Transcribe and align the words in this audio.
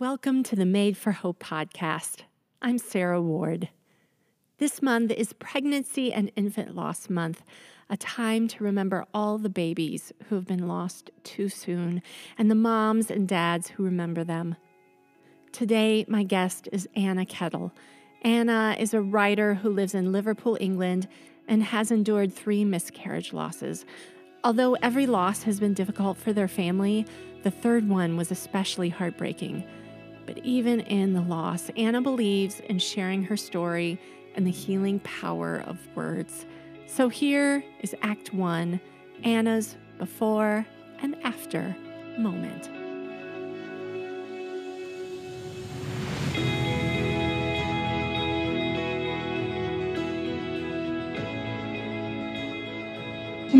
Welcome 0.00 0.42
to 0.44 0.56
the 0.56 0.64
Made 0.64 0.96
for 0.96 1.12
Hope 1.12 1.44
podcast. 1.44 2.22
I'm 2.62 2.78
Sarah 2.78 3.20
Ward. 3.20 3.68
This 4.56 4.80
month 4.80 5.10
is 5.10 5.34
Pregnancy 5.34 6.10
and 6.10 6.32
Infant 6.36 6.74
Loss 6.74 7.10
Month, 7.10 7.42
a 7.90 7.98
time 7.98 8.48
to 8.48 8.64
remember 8.64 9.04
all 9.12 9.36
the 9.36 9.50
babies 9.50 10.10
who 10.26 10.36
have 10.36 10.46
been 10.46 10.66
lost 10.66 11.10
too 11.22 11.50
soon 11.50 12.00
and 12.38 12.50
the 12.50 12.54
moms 12.54 13.10
and 13.10 13.28
dads 13.28 13.68
who 13.68 13.84
remember 13.84 14.24
them. 14.24 14.56
Today, 15.52 16.06
my 16.08 16.22
guest 16.22 16.66
is 16.72 16.88
Anna 16.96 17.26
Kettle. 17.26 17.70
Anna 18.22 18.76
is 18.78 18.94
a 18.94 19.02
writer 19.02 19.52
who 19.52 19.68
lives 19.68 19.94
in 19.94 20.12
Liverpool, 20.12 20.56
England, 20.62 21.08
and 21.46 21.62
has 21.62 21.90
endured 21.90 22.32
three 22.32 22.64
miscarriage 22.64 23.34
losses. 23.34 23.84
Although 24.44 24.76
every 24.76 25.06
loss 25.06 25.42
has 25.42 25.60
been 25.60 25.74
difficult 25.74 26.16
for 26.16 26.32
their 26.32 26.48
family, 26.48 27.04
the 27.42 27.50
third 27.50 27.86
one 27.86 28.16
was 28.16 28.30
especially 28.30 28.88
heartbreaking. 28.88 29.62
But 30.32 30.44
even 30.44 30.78
in 30.78 31.12
the 31.12 31.22
loss, 31.22 31.72
Anna 31.76 32.00
believes 32.00 32.60
in 32.60 32.78
sharing 32.78 33.24
her 33.24 33.36
story 33.36 33.98
and 34.36 34.46
the 34.46 34.52
healing 34.52 35.00
power 35.00 35.64
of 35.66 35.76
words. 35.96 36.46
So 36.86 37.08
here 37.08 37.64
is 37.80 37.96
Act 38.02 38.32
One 38.32 38.80
Anna's 39.24 39.76
before 39.98 40.64
and 41.02 41.16
after 41.24 41.76
moment. 42.16 42.79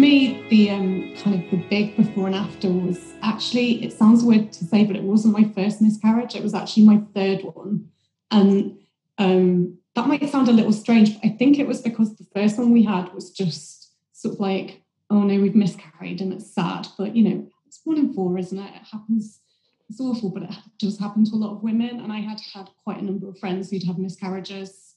Me, 0.00 0.46
the 0.48 0.70
um, 0.70 1.14
kind 1.16 1.44
of 1.44 1.50
the 1.50 1.58
big 1.68 1.96
before 1.96 2.26
and 2.26 2.34
after 2.34 2.68
was 2.68 3.12
actually, 3.22 3.84
it 3.84 3.92
sounds 3.92 4.24
weird 4.24 4.52
to 4.54 4.64
say, 4.64 4.84
but 4.84 4.96
it 4.96 5.02
wasn't 5.02 5.38
my 5.38 5.44
first 5.54 5.80
miscarriage. 5.80 6.34
It 6.34 6.42
was 6.42 6.54
actually 6.54 6.86
my 6.86 7.02
third 7.14 7.42
one. 7.42 7.88
And 8.30 8.78
um, 9.18 9.78
that 9.94 10.06
might 10.06 10.28
sound 10.30 10.48
a 10.48 10.52
little 10.52 10.72
strange, 10.72 11.14
but 11.14 11.24
I 11.28 11.36
think 11.36 11.58
it 11.58 11.66
was 11.66 11.82
because 11.82 12.16
the 12.16 12.26
first 12.34 12.58
one 12.58 12.72
we 12.72 12.84
had 12.84 13.12
was 13.12 13.30
just 13.30 13.92
sort 14.12 14.34
of 14.34 14.40
like, 14.40 14.82
oh 15.10 15.22
no, 15.22 15.40
we've 15.40 15.54
miscarried 15.54 16.20
and 16.20 16.32
it's 16.32 16.52
sad. 16.54 16.86
But, 16.96 17.14
you 17.14 17.22
know, 17.28 17.46
it's 17.66 17.80
one 17.84 17.98
in 17.98 18.14
four, 18.14 18.38
isn't 18.38 18.58
it? 18.58 18.74
It 18.74 18.86
happens. 18.90 19.40
It's 19.88 20.00
awful, 20.00 20.30
but 20.30 20.44
it 20.44 20.50
does 20.78 20.98
happen 20.98 21.24
to 21.24 21.34
a 21.34 21.36
lot 21.36 21.52
of 21.52 21.62
women. 21.62 22.00
And 22.00 22.12
I 22.12 22.20
had 22.20 22.40
had 22.54 22.70
quite 22.84 22.98
a 22.98 23.04
number 23.04 23.28
of 23.28 23.38
friends 23.38 23.70
who'd 23.70 23.84
have 23.84 23.98
miscarriages 23.98 24.94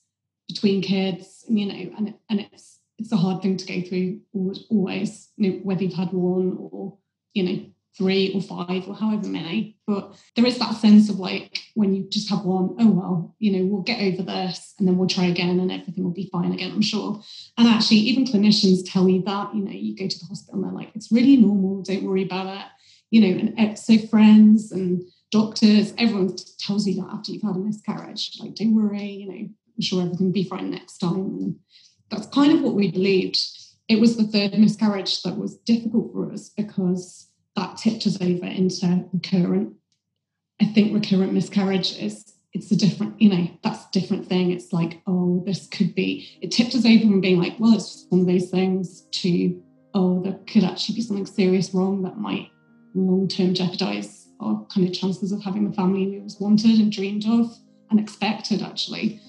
between 0.47 0.81
kids, 0.81 1.45
and, 1.47 1.59
you 1.59 1.65
know, 1.65 1.95
and, 1.97 2.13
and 2.29 2.39
it's, 2.41 2.79
it's 2.97 3.11
a 3.11 3.17
hard 3.17 3.41
thing 3.41 3.57
to 3.57 3.65
go 3.65 3.87
through 3.87 4.21
always, 4.69 5.29
you 5.37 5.51
know, 5.51 5.57
whether 5.63 5.83
you've 5.83 5.93
had 5.93 6.11
one 6.11 6.57
or, 6.59 6.97
you 7.33 7.43
know, 7.43 7.65
three 7.97 8.33
or 8.33 8.41
five 8.41 8.87
or 8.87 8.95
however 8.95 9.27
many. 9.27 9.77
But 9.85 10.15
there 10.35 10.45
is 10.45 10.57
that 10.57 10.75
sense 10.75 11.09
of 11.09 11.19
like 11.19 11.59
when 11.75 11.93
you 11.93 12.07
just 12.09 12.29
have 12.29 12.43
one, 12.43 12.75
oh 12.79 12.89
well, 12.89 13.35
you 13.39 13.51
know, 13.51 13.65
we'll 13.65 13.83
get 13.83 14.01
over 14.01 14.23
this 14.23 14.73
and 14.79 14.87
then 14.87 14.97
we'll 14.97 15.07
try 15.07 15.25
again 15.25 15.59
and 15.59 15.71
everything 15.71 16.03
will 16.03 16.11
be 16.11 16.29
fine 16.31 16.51
again, 16.51 16.71
I'm 16.71 16.81
sure. 16.81 17.21
And 17.57 17.67
actually, 17.67 17.97
even 17.97 18.25
clinicians 18.25 18.79
tell 18.85 19.07
you 19.07 19.21
that, 19.23 19.53
you 19.53 19.63
know, 19.63 19.71
you 19.71 19.95
go 19.95 20.07
to 20.07 20.19
the 20.19 20.25
hospital 20.25 20.55
and 20.55 20.63
they're 20.63 20.77
like, 20.79 20.91
it's 20.95 21.11
really 21.11 21.37
normal, 21.37 21.83
don't 21.83 22.03
worry 22.03 22.23
about 22.23 22.47
it. 22.47 22.65
You 23.11 23.21
know, 23.21 23.53
and 23.57 23.77
so 23.77 23.99
friends 23.99 24.71
and 24.71 25.03
doctors, 25.31 25.93
everyone 25.99 26.35
tells 26.57 26.87
you 26.87 26.95
that 26.95 27.09
after 27.11 27.31
you've 27.31 27.43
had 27.43 27.55
a 27.55 27.59
miscarriage, 27.59 28.37
like, 28.39 28.55
don't 28.55 28.75
worry, 28.75 29.03
you 29.03 29.27
know, 29.27 29.35
I'm 29.35 29.81
sure 29.81 30.01
everything 30.01 30.27
will 30.27 30.33
be 30.33 30.43
fine 30.45 30.71
next 30.71 30.97
time. 30.97 31.13
And 31.15 31.59
that's 32.13 32.27
kind 32.27 32.53
of 32.53 32.61
what 32.61 32.75
we 32.75 32.91
believed. 32.91 33.39
It 33.87 33.99
was 33.99 34.17
the 34.17 34.23
third 34.23 34.57
miscarriage 34.57 35.21
that 35.23 35.37
was 35.37 35.57
difficult 35.57 36.11
for 36.13 36.31
us 36.31 36.49
because 36.49 37.29
that 37.55 37.77
tipped 37.77 38.07
us 38.07 38.21
over 38.21 38.45
into 38.45 39.05
recurrent. 39.11 39.73
I 40.61 40.65
think 40.65 40.93
recurrent 40.93 41.33
miscarriage 41.33 41.97
is 41.97 42.33
it's 42.53 42.71
a 42.71 42.75
different, 42.75 43.19
you 43.19 43.29
know, 43.29 43.47
that's 43.63 43.85
a 43.85 43.99
different 43.99 44.27
thing. 44.27 44.51
It's 44.51 44.71
like, 44.71 45.01
oh, 45.07 45.43
this 45.45 45.67
could 45.67 45.95
be. 45.95 46.29
It 46.41 46.51
tipped 46.51 46.75
us 46.75 46.85
over 46.85 47.01
from 47.01 47.19
being 47.19 47.39
like, 47.39 47.59
well, 47.59 47.73
it's 47.73 47.91
just 47.91 48.11
one 48.11 48.21
of 48.21 48.27
those 48.27 48.49
things 48.49 49.01
to, 49.11 49.61
oh, 49.95 50.21
there 50.21 50.39
could 50.45 50.63
actually 50.63 50.95
be 50.95 51.01
something 51.01 51.25
serious 51.25 51.73
wrong 51.73 52.03
that 52.03 52.17
might 52.17 52.49
long 52.93 53.27
term 53.27 53.55
jeopardize 53.55 54.27
our 54.39 54.65
kind 54.73 54.87
of 54.87 54.93
chances 54.93 55.31
of 55.31 55.41
having 55.41 55.67
the 55.67 55.75
family 55.75 56.07
we 56.07 56.17
always 56.17 56.39
wanted 56.39 56.79
and 56.79 56.91
dreamed 56.91 57.25
of 57.27 57.55
and 57.89 57.99
expected, 57.99 58.61
actually. 58.61 59.19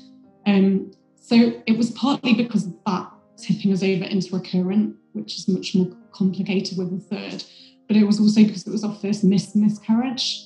So 1.34 1.52
it 1.66 1.76
was 1.76 1.90
partly 1.90 2.32
because 2.34 2.66
of 2.66 2.74
that 2.86 3.10
tipping 3.36 3.72
us 3.72 3.82
over 3.82 4.04
into 4.04 4.36
recurrent, 4.36 4.94
which 5.14 5.36
is 5.36 5.48
much 5.48 5.74
more 5.74 5.88
complicated 6.12 6.78
with 6.78 6.92
a 6.92 6.98
third. 6.98 7.42
But 7.88 7.96
it 7.96 8.04
was 8.04 8.20
also 8.20 8.44
because 8.44 8.64
it 8.64 8.70
was 8.70 8.84
our 8.84 8.94
first 8.94 9.24
missed 9.24 9.56
miscarriage. 9.56 10.44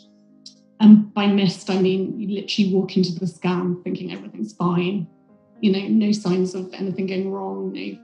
And 0.80 1.12
by 1.12 1.26
missed, 1.26 1.68
I 1.68 1.78
mean 1.78 2.18
you 2.18 2.40
literally 2.40 2.72
walk 2.72 2.96
into 2.96 3.12
the 3.12 3.26
scan 3.26 3.82
thinking 3.82 4.14
everything's 4.14 4.54
fine. 4.54 5.06
You 5.60 5.72
know, 5.72 5.88
no 5.88 6.10
signs 6.10 6.54
of 6.54 6.72
anything 6.72 7.06
going 7.06 7.30
wrong, 7.30 7.72
no 7.74 7.98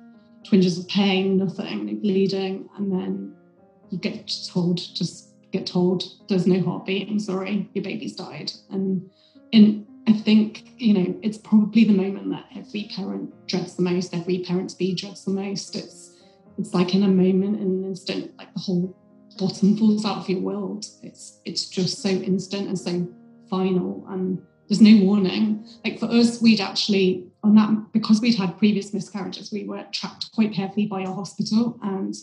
twinges 0.46 0.78
of 0.78 0.86
pain, 0.88 1.38
nothing, 1.38 1.86
no 1.86 1.94
bleeding. 1.94 2.68
And 2.76 2.92
then 2.92 3.34
you 3.88 3.96
get 3.96 4.30
told, 4.52 4.76
just 4.76 5.30
get 5.52 5.66
told, 5.66 6.04
there's 6.28 6.46
no 6.46 6.60
heartbeat. 6.60 7.08
I'm 7.08 7.18
sorry, 7.18 7.66
your 7.72 7.82
baby's 7.82 8.14
died. 8.14 8.52
And 8.68 9.08
in 9.52 9.86
I 10.06 10.12
think, 10.12 10.64
you 10.76 10.94
know, 10.94 11.18
it's 11.22 11.38
probably 11.38 11.84
the 11.84 11.92
moment 11.92 12.30
that 12.30 12.44
every 12.56 12.90
parent 12.94 13.32
dreads 13.46 13.76
the 13.76 13.82
most, 13.82 14.14
every 14.14 14.40
parent's 14.40 14.74
to 14.74 14.78
be 14.78 14.94
dreads 14.94 15.24
the 15.24 15.32
most. 15.32 15.76
It's 15.76 16.10
it's 16.58 16.72
like 16.72 16.94
in 16.94 17.02
a 17.02 17.08
moment, 17.08 17.60
in 17.60 17.62
an 17.62 17.84
instant, 17.84 18.36
like 18.38 18.52
the 18.54 18.60
whole 18.60 18.96
bottom 19.38 19.76
falls 19.76 20.04
out 20.04 20.18
of 20.18 20.28
your 20.28 20.40
world. 20.40 20.84
It's 21.02 21.40
it's 21.44 21.68
just 21.68 22.02
so 22.02 22.08
instant 22.08 22.68
and 22.68 22.78
so 22.78 23.08
final 23.48 24.06
and 24.08 24.40
there's 24.68 24.80
no 24.80 25.04
warning. 25.04 25.66
Like 25.84 25.98
for 25.98 26.06
us, 26.06 26.40
we'd 26.40 26.60
actually 26.60 27.26
on 27.42 27.54
that 27.56 27.92
because 27.92 28.20
we'd 28.20 28.36
had 28.36 28.58
previous 28.58 28.94
miscarriages, 28.94 29.52
we 29.52 29.64
were 29.64 29.84
tracked 29.92 30.32
quite 30.32 30.52
carefully 30.52 30.86
by 30.86 31.04
our 31.04 31.14
hospital 31.14 31.78
and 31.82 32.14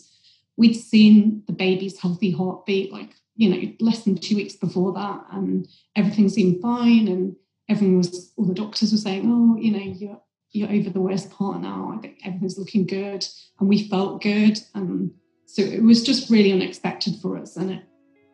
we'd 0.58 0.74
seen 0.74 1.44
the 1.48 1.54
baby's 1.54 2.00
healthy 2.00 2.32
heartbeat 2.32 2.92
like, 2.92 3.12
you 3.36 3.50
know, 3.50 3.74
less 3.80 4.04
than 4.04 4.18
two 4.18 4.36
weeks 4.36 4.56
before 4.56 4.94
that 4.94 5.24
and 5.32 5.68
everything 5.96 6.30
seemed 6.30 6.62
fine 6.62 7.08
and 7.08 7.36
everyone 7.72 7.98
was, 7.98 8.32
all 8.36 8.46
the 8.46 8.54
doctors 8.54 8.92
were 8.92 8.98
saying, 8.98 9.24
oh, 9.26 9.58
you 9.60 9.72
know, 9.72 9.80
you're, 9.80 10.22
you're 10.52 10.70
over 10.70 10.90
the 10.90 11.02
worst 11.02 11.32
part 11.32 11.62
now. 11.62 11.94
I 11.96 12.02
think 12.02 12.20
everything's 12.26 12.58
looking 12.58 12.86
good. 12.86 13.26
And 13.60 13.70
we 13.70 13.88
felt 13.88 14.22
good. 14.22 14.60
And 14.76 15.12
so 15.46 15.62
it 15.62 15.82
was 15.82 16.04
just 16.04 16.30
really 16.30 16.52
unexpected 16.52 17.16
for 17.22 17.38
us. 17.38 17.56
And 17.56 17.72
it, 17.72 17.84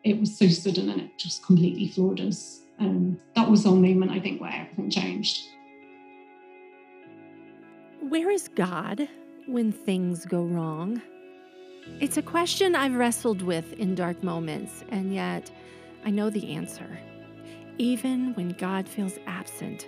it 0.04 0.20
was 0.20 0.36
so 0.36 0.48
sudden 0.48 0.90
and 0.90 1.00
it 1.00 1.10
just 1.18 1.44
completely 1.46 1.88
floored 1.88 2.20
us. 2.20 2.60
And 2.78 3.18
that 3.34 3.50
was 3.50 3.66
our 3.66 3.74
moment, 3.74 4.10
I 4.10 4.20
think, 4.20 4.40
where 4.40 4.52
everything 4.52 4.90
changed. 4.90 5.42
Where 8.00 8.30
is 8.30 8.48
God 8.48 9.08
when 9.46 9.72
things 9.72 10.24
go 10.24 10.42
wrong? 10.42 11.02
It's 12.00 12.16
a 12.16 12.22
question 12.22 12.74
I've 12.74 12.94
wrestled 12.94 13.42
with 13.42 13.72
in 13.74 13.94
dark 13.94 14.22
moments, 14.22 14.84
and 14.90 15.12
yet 15.12 15.50
I 16.04 16.10
know 16.10 16.30
the 16.30 16.54
answer. 16.54 16.98
Even 17.78 18.34
when 18.34 18.48
God 18.50 18.88
feels 18.88 19.20
absent, 19.28 19.86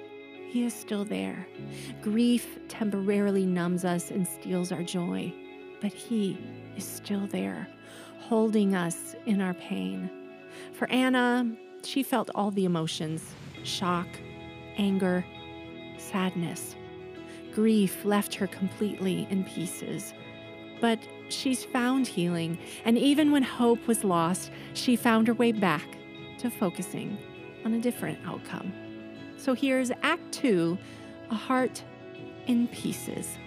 He 0.48 0.64
is 0.64 0.72
still 0.72 1.04
there. 1.04 1.48
Grief 2.02 2.60
temporarily 2.68 3.44
numbs 3.44 3.84
us 3.84 4.12
and 4.12 4.26
steals 4.26 4.70
our 4.70 4.84
joy, 4.84 5.34
but 5.80 5.92
He 5.92 6.38
is 6.76 6.84
still 6.84 7.26
there, 7.26 7.66
holding 8.20 8.76
us 8.76 9.16
in 9.26 9.40
our 9.40 9.54
pain. 9.54 10.08
For 10.72 10.88
Anna, 10.88 11.50
she 11.82 12.04
felt 12.04 12.30
all 12.32 12.52
the 12.52 12.64
emotions 12.64 13.34
shock, 13.64 14.06
anger, 14.78 15.24
sadness. 15.98 16.76
Grief 17.52 18.04
left 18.04 18.36
her 18.36 18.46
completely 18.46 19.26
in 19.30 19.42
pieces. 19.42 20.14
But 20.80 21.00
she's 21.28 21.64
found 21.64 22.06
healing, 22.06 22.56
and 22.84 22.96
even 22.96 23.32
when 23.32 23.42
hope 23.42 23.84
was 23.88 24.04
lost, 24.04 24.52
she 24.74 24.94
found 24.94 25.26
her 25.26 25.34
way 25.34 25.50
back 25.50 25.86
to 26.38 26.48
focusing 26.48 27.18
on 27.64 27.74
a 27.74 27.80
different 27.80 28.18
outcome. 28.26 28.72
So 29.36 29.54
here's 29.54 29.90
Act 30.02 30.32
Two 30.32 30.78
A 31.30 31.34
Heart 31.34 31.82
in 32.46 32.68
Pieces. 32.68 33.38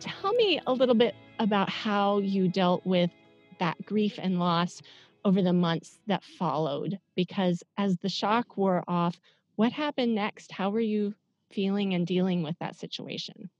Tell 0.00 0.32
me 0.34 0.60
a 0.66 0.72
little 0.72 0.94
bit 0.94 1.14
about 1.38 1.68
how 1.68 2.18
you 2.18 2.48
dealt 2.48 2.84
with 2.84 3.10
that 3.58 3.84
grief 3.84 4.18
and 4.20 4.38
loss 4.38 4.82
over 5.24 5.42
the 5.42 5.52
months 5.52 5.98
that 6.06 6.22
followed. 6.22 6.98
Because 7.14 7.62
as 7.76 7.96
the 7.98 8.08
shock 8.08 8.56
wore 8.56 8.84
off, 8.86 9.20
what 9.56 9.72
happened 9.72 10.14
next? 10.14 10.52
How 10.52 10.70
were 10.70 10.80
you 10.80 11.14
feeling 11.50 11.94
and 11.94 12.06
dealing 12.06 12.42
with 12.42 12.56
that 12.60 12.76
situation? 12.76 13.50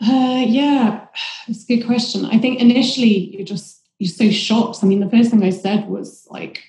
Uh, 0.00 0.44
yeah, 0.46 1.06
it's 1.48 1.64
a 1.64 1.76
good 1.76 1.86
question. 1.86 2.24
I 2.26 2.38
think 2.38 2.60
initially 2.60 3.36
you 3.36 3.44
just 3.44 3.77
you're 3.98 4.12
so 4.12 4.30
shocked. 4.30 4.78
I 4.82 4.86
mean, 4.86 5.00
the 5.00 5.10
first 5.10 5.30
thing 5.30 5.42
I 5.42 5.50
said 5.50 5.88
was 5.88 6.26
like, 6.30 6.62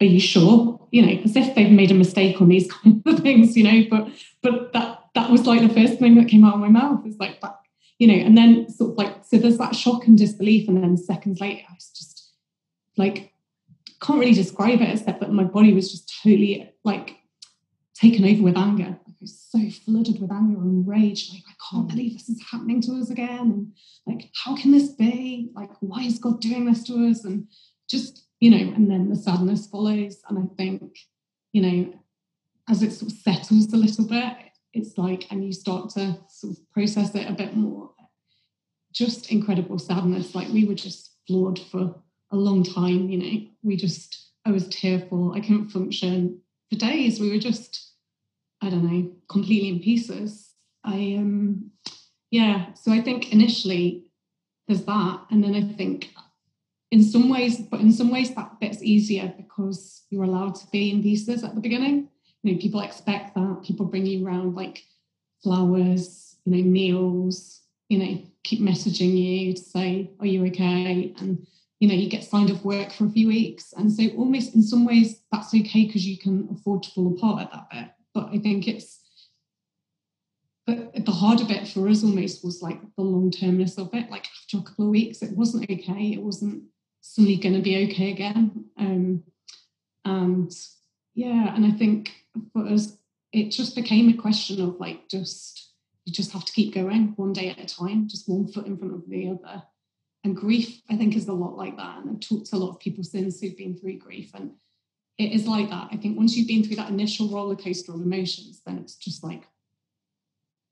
"Are 0.00 0.06
you 0.06 0.20
sure?" 0.20 0.80
You 0.90 1.04
know, 1.04 1.22
as 1.22 1.36
if 1.36 1.54
they've 1.54 1.70
made 1.70 1.90
a 1.90 1.94
mistake 1.94 2.40
on 2.40 2.48
these 2.48 2.70
kind 2.72 3.02
of 3.06 3.20
things, 3.20 3.56
you 3.56 3.64
know. 3.64 3.84
But 3.90 4.08
but 4.42 4.72
that 4.72 5.04
that 5.14 5.30
was 5.30 5.46
like 5.46 5.62
the 5.62 5.74
first 5.74 5.98
thing 5.98 6.14
that 6.16 6.28
came 6.28 6.44
out 6.44 6.54
of 6.54 6.60
my 6.60 6.68
mouth 6.68 7.06
is 7.06 7.18
like 7.18 7.40
that, 7.40 7.58
you 7.98 8.06
know. 8.06 8.14
And 8.14 8.36
then 8.36 8.68
sort 8.68 8.92
of 8.92 8.98
like 8.98 9.24
so 9.24 9.38
there's 9.38 9.58
that 9.58 9.74
shock 9.74 10.06
and 10.06 10.18
disbelief, 10.18 10.68
and 10.68 10.82
then 10.82 10.96
seconds 10.96 11.40
later, 11.40 11.64
I 11.68 11.74
was 11.74 11.90
just 11.90 12.32
like, 12.96 13.32
can't 14.00 14.18
really 14.18 14.34
describe 14.34 14.80
it 14.80 14.90
except 14.90 15.20
that 15.20 15.32
my 15.32 15.44
body 15.44 15.72
was 15.72 15.90
just 15.90 16.12
totally 16.22 16.70
like 16.84 17.16
taken 17.94 18.24
over 18.24 18.42
with 18.42 18.56
anger. 18.56 18.98
Was 19.20 19.48
so 19.50 19.58
flooded 19.84 20.20
with 20.20 20.30
anger 20.30 20.60
and 20.60 20.86
rage. 20.86 21.30
Like, 21.32 21.42
I 21.48 21.54
can't 21.68 21.86
mm. 21.86 21.90
believe 21.90 22.12
this 22.12 22.28
is 22.28 22.40
happening 22.52 22.80
to 22.82 22.92
us 23.00 23.10
again. 23.10 23.40
And 23.40 23.72
like, 24.06 24.30
how 24.44 24.56
can 24.56 24.70
this 24.70 24.90
be? 24.90 25.50
Like, 25.56 25.72
why 25.80 26.04
is 26.04 26.20
God 26.20 26.40
doing 26.40 26.66
this 26.66 26.84
to 26.84 26.94
us? 27.08 27.24
And 27.24 27.48
just, 27.90 28.26
you 28.38 28.48
know, 28.48 28.72
and 28.74 28.88
then 28.88 29.08
the 29.08 29.16
sadness 29.16 29.66
follows. 29.66 30.20
And 30.28 30.38
I 30.38 30.54
think, 30.54 30.96
you 31.52 31.62
know, 31.62 31.94
as 32.68 32.84
it 32.84 32.92
sort 32.92 33.10
of 33.10 33.18
settles 33.18 33.72
a 33.72 33.76
little 33.76 34.06
bit, 34.06 34.34
it's 34.72 34.96
like, 34.96 35.26
and 35.32 35.44
you 35.44 35.52
start 35.52 35.90
to 35.90 36.18
sort 36.28 36.56
of 36.56 36.70
process 36.70 37.12
it 37.16 37.28
a 37.28 37.32
bit 37.32 37.56
more. 37.56 37.90
Just 38.92 39.32
incredible 39.32 39.80
sadness. 39.80 40.34
Like 40.34 40.48
we 40.48 40.64
were 40.64 40.74
just 40.74 41.16
floored 41.26 41.58
for 41.58 41.96
a 42.30 42.36
long 42.36 42.62
time, 42.62 43.08
you 43.08 43.18
know. 43.18 43.48
We 43.64 43.74
just, 43.74 44.30
I 44.44 44.52
was 44.52 44.68
tearful. 44.68 45.32
I 45.32 45.40
couldn't 45.40 45.70
function 45.70 46.40
for 46.70 46.78
days. 46.78 47.18
We 47.18 47.30
were 47.30 47.38
just, 47.38 47.87
I 48.60 48.70
don't 48.70 48.84
know, 48.84 49.10
completely 49.28 49.68
in 49.68 49.80
pieces. 49.80 50.54
I 50.84 51.16
um 51.18 51.70
yeah, 52.30 52.74
so 52.74 52.92
I 52.92 53.00
think 53.00 53.32
initially 53.32 54.04
there's 54.66 54.84
that. 54.84 55.20
And 55.30 55.42
then 55.42 55.54
I 55.54 55.62
think 55.62 56.10
in 56.90 57.02
some 57.02 57.28
ways, 57.28 57.60
but 57.60 57.80
in 57.80 57.92
some 57.92 58.10
ways 58.10 58.34
that 58.34 58.60
bit's 58.60 58.82
easier 58.82 59.32
because 59.36 60.04
you're 60.10 60.24
allowed 60.24 60.54
to 60.56 60.66
be 60.68 60.90
in 60.90 61.02
pieces 61.02 61.44
at 61.44 61.54
the 61.54 61.60
beginning. 61.60 62.08
You 62.42 62.52
know, 62.52 62.60
people 62.60 62.80
expect 62.80 63.34
that. 63.34 63.62
People 63.64 63.86
bring 63.86 64.06
you 64.06 64.26
around 64.26 64.54
like 64.54 64.84
flowers, 65.42 66.36
you 66.44 66.56
know, 66.56 66.62
meals, 66.62 67.62
you 67.88 67.98
know, 67.98 68.22
keep 68.44 68.60
messaging 68.60 69.16
you 69.16 69.54
to 69.54 69.60
say, 69.60 70.10
Are 70.20 70.26
you 70.26 70.46
okay? 70.46 71.14
And 71.18 71.46
you 71.80 71.88
know, 71.88 71.94
you 71.94 72.10
get 72.10 72.24
signed 72.24 72.50
off 72.50 72.64
work 72.64 72.92
for 72.92 73.04
a 73.04 73.10
few 73.10 73.28
weeks. 73.28 73.72
And 73.76 73.92
so 73.92 74.04
almost 74.16 74.54
in 74.54 74.62
some 74.62 74.84
ways 74.84 75.20
that's 75.30 75.54
okay 75.54 75.86
because 75.86 76.06
you 76.06 76.18
can 76.18 76.48
afford 76.52 76.82
to 76.84 76.90
fall 76.90 77.14
apart 77.14 77.42
at 77.42 77.52
that 77.52 77.70
bit. 77.70 77.88
But 78.18 78.30
I 78.34 78.38
think 78.38 78.66
it's 78.66 78.98
but 80.66 80.92
the 81.06 81.12
harder 81.12 81.44
bit 81.44 81.68
for 81.68 81.88
us 81.88 82.02
almost 82.02 82.44
was 82.44 82.60
like 82.60 82.80
the 82.96 83.02
long 83.02 83.30
termness 83.30 83.78
of 83.78 83.90
it. 83.94 84.10
Like 84.10 84.26
after 84.26 84.58
a 84.58 84.62
couple 84.62 84.86
of 84.86 84.90
weeks, 84.90 85.22
it 85.22 85.36
wasn't 85.36 85.70
okay. 85.70 86.12
It 86.12 86.20
wasn't 86.20 86.64
suddenly 87.00 87.36
going 87.36 87.54
to 87.54 87.62
be 87.62 87.84
okay 87.84 88.10
again. 88.10 88.64
Um, 88.76 89.22
and 90.04 90.52
yeah, 91.14 91.54
and 91.54 91.64
I 91.64 91.70
think 91.70 92.10
for 92.52 92.66
us, 92.66 92.96
it 93.32 93.50
just 93.50 93.76
became 93.76 94.08
a 94.08 94.20
question 94.20 94.60
of 94.60 94.80
like 94.80 95.08
just 95.08 95.70
you 96.04 96.12
just 96.12 96.32
have 96.32 96.44
to 96.44 96.52
keep 96.52 96.74
going 96.74 97.12
one 97.14 97.32
day 97.32 97.50
at 97.50 97.60
a 97.60 97.66
time, 97.66 98.08
just 98.08 98.28
one 98.28 98.48
foot 98.48 98.66
in 98.66 98.76
front 98.76 98.94
of 98.94 99.08
the 99.08 99.28
other. 99.28 99.62
And 100.24 100.34
grief, 100.34 100.82
I 100.90 100.96
think, 100.96 101.14
is 101.14 101.28
a 101.28 101.32
lot 101.32 101.56
like 101.56 101.76
that. 101.76 101.98
And 102.00 102.10
I've 102.10 102.20
talked 102.20 102.46
to 102.46 102.56
a 102.56 102.58
lot 102.58 102.70
of 102.70 102.80
people 102.80 103.04
since 103.04 103.40
who've 103.40 103.56
been 103.56 103.78
through 103.78 103.98
grief, 103.98 104.32
and 104.34 104.54
it 105.18 105.32
is 105.32 105.46
like 105.46 105.68
that. 105.70 105.88
I 105.90 105.96
think 105.96 106.16
once 106.16 106.36
you've 106.36 106.48
been 106.48 106.64
through 106.64 106.76
that 106.76 106.90
initial 106.90 107.28
roller 107.28 107.56
coaster 107.56 107.92
of 107.92 108.00
emotions, 108.00 108.62
then 108.64 108.78
it's 108.78 108.94
just 108.94 109.24
like 109.24 109.44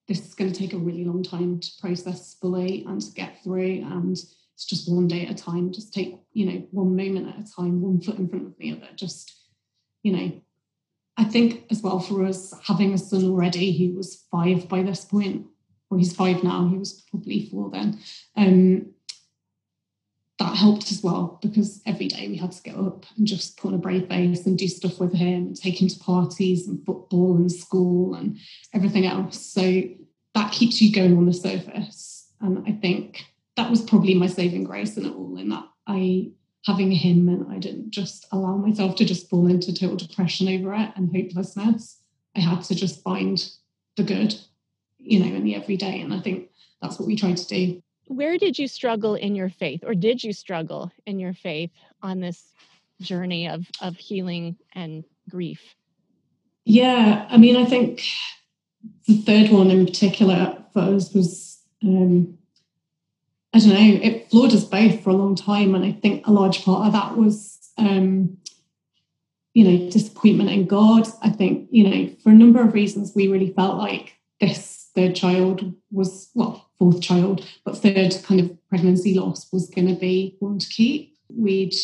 this 0.06 0.24
is 0.24 0.34
going 0.34 0.52
to 0.52 0.58
take 0.58 0.72
a 0.72 0.78
really 0.78 1.04
long 1.04 1.22
time 1.22 1.58
to 1.58 1.70
process 1.80 2.36
fully 2.40 2.84
and 2.86 3.00
to 3.00 3.12
get 3.12 3.42
through. 3.42 3.82
And 3.84 4.12
it's 4.12 4.64
just 4.64 4.90
one 4.90 5.08
day 5.08 5.26
at 5.26 5.32
a 5.32 5.34
time. 5.34 5.72
Just 5.72 5.92
take, 5.92 6.16
you 6.32 6.46
know, 6.46 6.66
one 6.70 6.94
moment 6.94 7.28
at 7.28 7.44
a 7.44 7.52
time, 7.54 7.80
one 7.82 8.00
foot 8.00 8.18
in 8.18 8.28
front 8.28 8.46
of 8.46 8.54
the 8.56 8.72
other. 8.72 8.88
Just, 8.94 9.32
you 10.04 10.12
know, 10.12 10.40
I 11.16 11.24
think 11.24 11.64
as 11.70 11.82
well 11.82 11.98
for 11.98 12.24
us 12.24 12.54
having 12.62 12.94
a 12.94 12.98
son 12.98 13.24
already, 13.24 13.72
he 13.72 13.90
was 13.90 14.26
five 14.30 14.68
by 14.68 14.82
this 14.82 15.04
point, 15.04 15.46
or 15.90 15.98
he's 15.98 16.14
five 16.14 16.44
now. 16.44 16.68
He 16.68 16.78
was 16.78 17.04
probably 17.10 17.48
four 17.50 17.70
then. 17.70 17.98
Um, 18.36 18.92
that 20.38 20.56
helped 20.56 20.90
as 20.92 21.02
well 21.02 21.38
because 21.40 21.80
every 21.86 22.08
day 22.08 22.28
we 22.28 22.36
had 22.36 22.52
to 22.52 22.62
get 22.62 22.76
up 22.76 23.06
and 23.16 23.26
just 23.26 23.56
put 23.56 23.68
on 23.68 23.74
a 23.74 23.78
brave 23.78 24.06
face 24.08 24.44
and 24.44 24.58
do 24.58 24.68
stuff 24.68 25.00
with 25.00 25.14
him, 25.14 25.46
and 25.46 25.56
take 25.56 25.80
him 25.80 25.88
to 25.88 25.98
parties 25.98 26.68
and 26.68 26.84
football 26.84 27.36
and 27.36 27.50
school 27.50 28.14
and 28.14 28.38
everything 28.74 29.06
else. 29.06 29.40
So 29.40 29.82
that 30.34 30.52
keeps 30.52 30.82
you 30.82 30.94
going 30.94 31.16
on 31.16 31.26
the 31.26 31.32
surface. 31.32 32.30
And 32.40 32.62
I 32.68 32.72
think 32.72 33.24
that 33.56 33.70
was 33.70 33.80
probably 33.80 34.14
my 34.14 34.26
saving 34.26 34.64
grace 34.64 34.96
in 34.98 35.06
it 35.06 35.14
all, 35.14 35.38
in 35.38 35.48
that 35.48 35.64
I 35.86 36.32
having 36.66 36.90
him 36.90 37.28
and 37.28 37.50
I 37.50 37.58
didn't 37.58 37.92
just 37.92 38.26
allow 38.32 38.56
myself 38.56 38.96
to 38.96 39.04
just 39.04 39.30
fall 39.30 39.46
into 39.46 39.72
total 39.72 39.96
depression 39.96 40.48
over 40.48 40.74
it 40.74 40.90
and 40.96 41.14
hopelessness. 41.16 42.00
I 42.36 42.40
had 42.40 42.62
to 42.64 42.74
just 42.74 43.02
find 43.02 43.42
the 43.96 44.02
good, 44.02 44.34
you 44.98 45.20
know, 45.20 45.34
in 45.34 45.44
the 45.44 45.54
everyday. 45.54 46.00
And 46.00 46.12
I 46.12 46.20
think 46.20 46.50
that's 46.82 46.98
what 46.98 47.06
we 47.06 47.16
tried 47.16 47.36
to 47.38 47.46
do 47.46 47.82
where 48.06 48.38
did 48.38 48.58
you 48.58 48.68
struggle 48.68 49.14
in 49.14 49.34
your 49.34 49.48
faith 49.48 49.82
or 49.84 49.94
did 49.94 50.22
you 50.22 50.32
struggle 50.32 50.90
in 51.06 51.18
your 51.18 51.34
faith 51.34 51.70
on 52.02 52.20
this 52.20 52.52
journey 53.00 53.48
of 53.48 53.66
of 53.80 53.96
healing 53.96 54.56
and 54.74 55.04
grief? 55.28 55.74
Yeah 56.64 57.26
i 57.30 57.36
mean 57.36 57.56
i 57.56 57.64
think 57.64 58.02
the 59.06 59.16
third 59.18 59.50
one 59.50 59.70
in 59.70 59.86
particular 59.86 60.64
for 60.72 60.80
us 60.80 61.12
was 61.12 61.62
um 61.84 62.38
i 63.52 63.58
don't 63.58 63.68
know 63.68 64.00
it 64.02 64.30
floored 64.30 64.52
us 64.52 64.64
both 64.64 65.02
for 65.02 65.10
a 65.10 65.14
long 65.14 65.34
time 65.34 65.74
and 65.74 65.84
i 65.84 65.92
think 65.92 66.26
a 66.26 66.32
large 66.32 66.64
part 66.64 66.86
of 66.86 66.92
that 66.92 67.16
was 67.16 67.70
um 67.78 68.36
you 69.56 69.64
know 69.64 69.90
disappointment 69.90 70.50
in 70.50 70.66
god. 70.66 71.08
I 71.22 71.30
think 71.30 71.68
you 71.70 71.88
know 71.88 72.14
for 72.22 72.28
a 72.28 72.34
number 72.34 72.60
of 72.60 72.74
reasons 72.74 73.12
we 73.14 73.28
really 73.28 73.52
felt 73.52 73.78
like 73.78 74.14
this 74.38 74.90
third 74.94 75.16
child 75.16 75.72
was 75.90 76.30
well 76.34 76.65
fourth 76.78 77.00
child, 77.00 77.46
but 77.64 77.78
third 77.78 78.14
kind 78.22 78.40
of 78.40 78.68
pregnancy 78.68 79.14
loss 79.14 79.52
was 79.52 79.70
going 79.70 79.88
to 79.88 79.94
be 79.94 80.36
one 80.40 80.58
to 80.58 80.68
keep. 80.68 81.16
We'd 81.28 81.74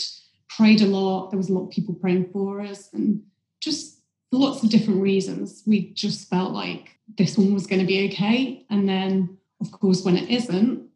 prayed 0.49 0.83
a 0.83 0.87
lot. 0.87 1.31
There 1.31 1.39
was 1.39 1.49
a 1.49 1.53
lot 1.53 1.65
of 1.65 1.71
people 1.71 1.95
praying 1.95 2.31
for 2.33 2.61
us, 2.61 2.89
and 2.93 3.23
just 3.61 4.01
lots 4.31 4.63
of 4.63 4.71
different 4.71 5.03
reasons. 5.03 5.63
We 5.67 5.93
just 5.93 6.29
felt 6.29 6.53
like 6.53 6.99
this 7.19 7.37
one 7.37 7.55
was 7.55 7.67
going 7.67 7.81
to 7.81 7.87
be 7.87 8.09
okay. 8.09 8.65
And 8.71 8.89
then, 8.89 9.37
of 9.61 9.71
course, 9.73 10.05
when 10.05 10.17
it 10.17 10.31
isn't, 10.31 10.89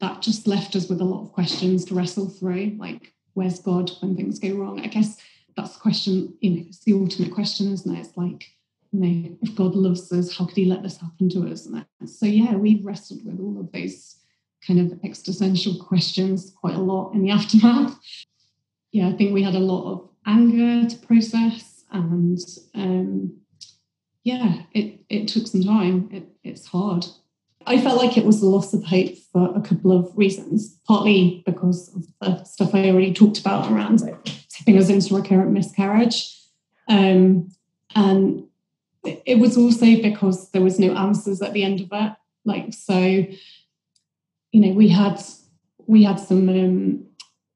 that 0.00 0.22
just 0.22 0.46
left 0.46 0.74
us 0.74 0.88
with 0.88 1.00
a 1.00 1.04
lot 1.04 1.22
of 1.22 1.32
questions 1.32 1.84
to 1.84 1.94
wrestle 1.94 2.28
through. 2.28 2.76
Like, 2.78 3.12
where's 3.34 3.60
God 3.60 3.90
when 4.00 4.16
things 4.16 4.38
go 4.38 4.54
wrong? 4.54 4.80
I 4.80 4.86
guess 4.86 5.18
that's 5.56 5.74
the 5.74 5.80
question, 5.80 6.34
you 6.40 6.50
know, 6.50 6.64
it's 6.68 6.82
the 6.84 6.94
ultimate 6.94 7.32
question, 7.32 7.72
isn't 7.72 7.94
it? 7.94 8.00
It's 8.00 8.16
like, 8.16 8.46
you 8.92 9.00
know, 9.00 9.36
if 9.40 9.54
God 9.54 9.74
loves 9.74 10.12
us, 10.12 10.36
how 10.36 10.44
could 10.44 10.56
he 10.56 10.66
let 10.66 10.82
this 10.82 10.98
happen 10.98 11.28
to 11.30 11.48
us? 11.48 11.66
And 11.66 11.84
so, 12.08 12.26
yeah, 12.26 12.54
we've 12.54 12.84
wrestled 12.84 13.24
with 13.24 13.40
all 13.40 13.58
of 13.58 13.72
those 13.72 14.18
kind 14.66 14.78
of 14.78 14.98
existential 15.02 15.82
questions 15.82 16.52
quite 16.54 16.74
a 16.74 16.80
lot 16.80 17.12
in 17.14 17.22
the 17.22 17.30
aftermath. 17.32 17.98
Yeah, 18.92 19.08
I 19.08 19.12
think 19.12 19.32
we 19.32 19.42
had 19.42 19.54
a 19.54 19.60
lot 19.60 19.90
of 19.90 20.08
anger 20.26 20.88
to 20.88 21.06
process, 21.06 21.84
and 21.90 22.38
um, 22.74 23.40
yeah, 24.22 24.62
it, 24.74 25.00
it 25.08 25.28
took 25.28 25.46
some 25.46 25.62
time. 25.62 26.10
It, 26.12 26.28
it's 26.44 26.66
hard. 26.66 27.06
I 27.64 27.80
felt 27.80 28.02
like 28.02 28.18
it 28.18 28.26
was 28.26 28.42
a 28.42 28.46
loss 28.46 28.74
of 28.74 28.84
hope 28.84 29.16
for 29.32 29.56
a 29.56 29.62
couple 29.62 29.92
of 29.92 30.12
reasons, 30.16 30.78
partly 30.86 31.42
because 31.46 31.94
of 31.94 32.06
the 32.20 32.44
stuff 32.44 32.74
I 32.74 32.90
already 32.90 33.14
talked 33.14 33.38
about 33.38 33.70
around 33.70 34.02
it 34.02 34.42
tipping 34.62 34.78
us 34.78 34.90
into 34.90 35.16
recurrent 35.16 35.50
miscarriage. 35.50 36.38
Um, 36.88 37.50
and 37.94 38.44
it 39.04 39.38
was 39.38 39.56
also 39.56 39.86
because 40.00 40.50
there 40.50 40.62
was 40.62 40.78
no 40.78 40.94
answers 40.94 41.42
at 41.42 41.52
the 41.52 41.64
end 41.64 41.80
of 41.80 41.88
it. 41.92 42.12
Like 42.44 42.72
so, 42.72 42.98
you 42.98 44.60
know, 44.60 44.72
we 44.72 44.88
had 44.88 45.20
we 45.86 46.04
had 46.04 46.20
some 46.20 46.48
um, 46.48 47.06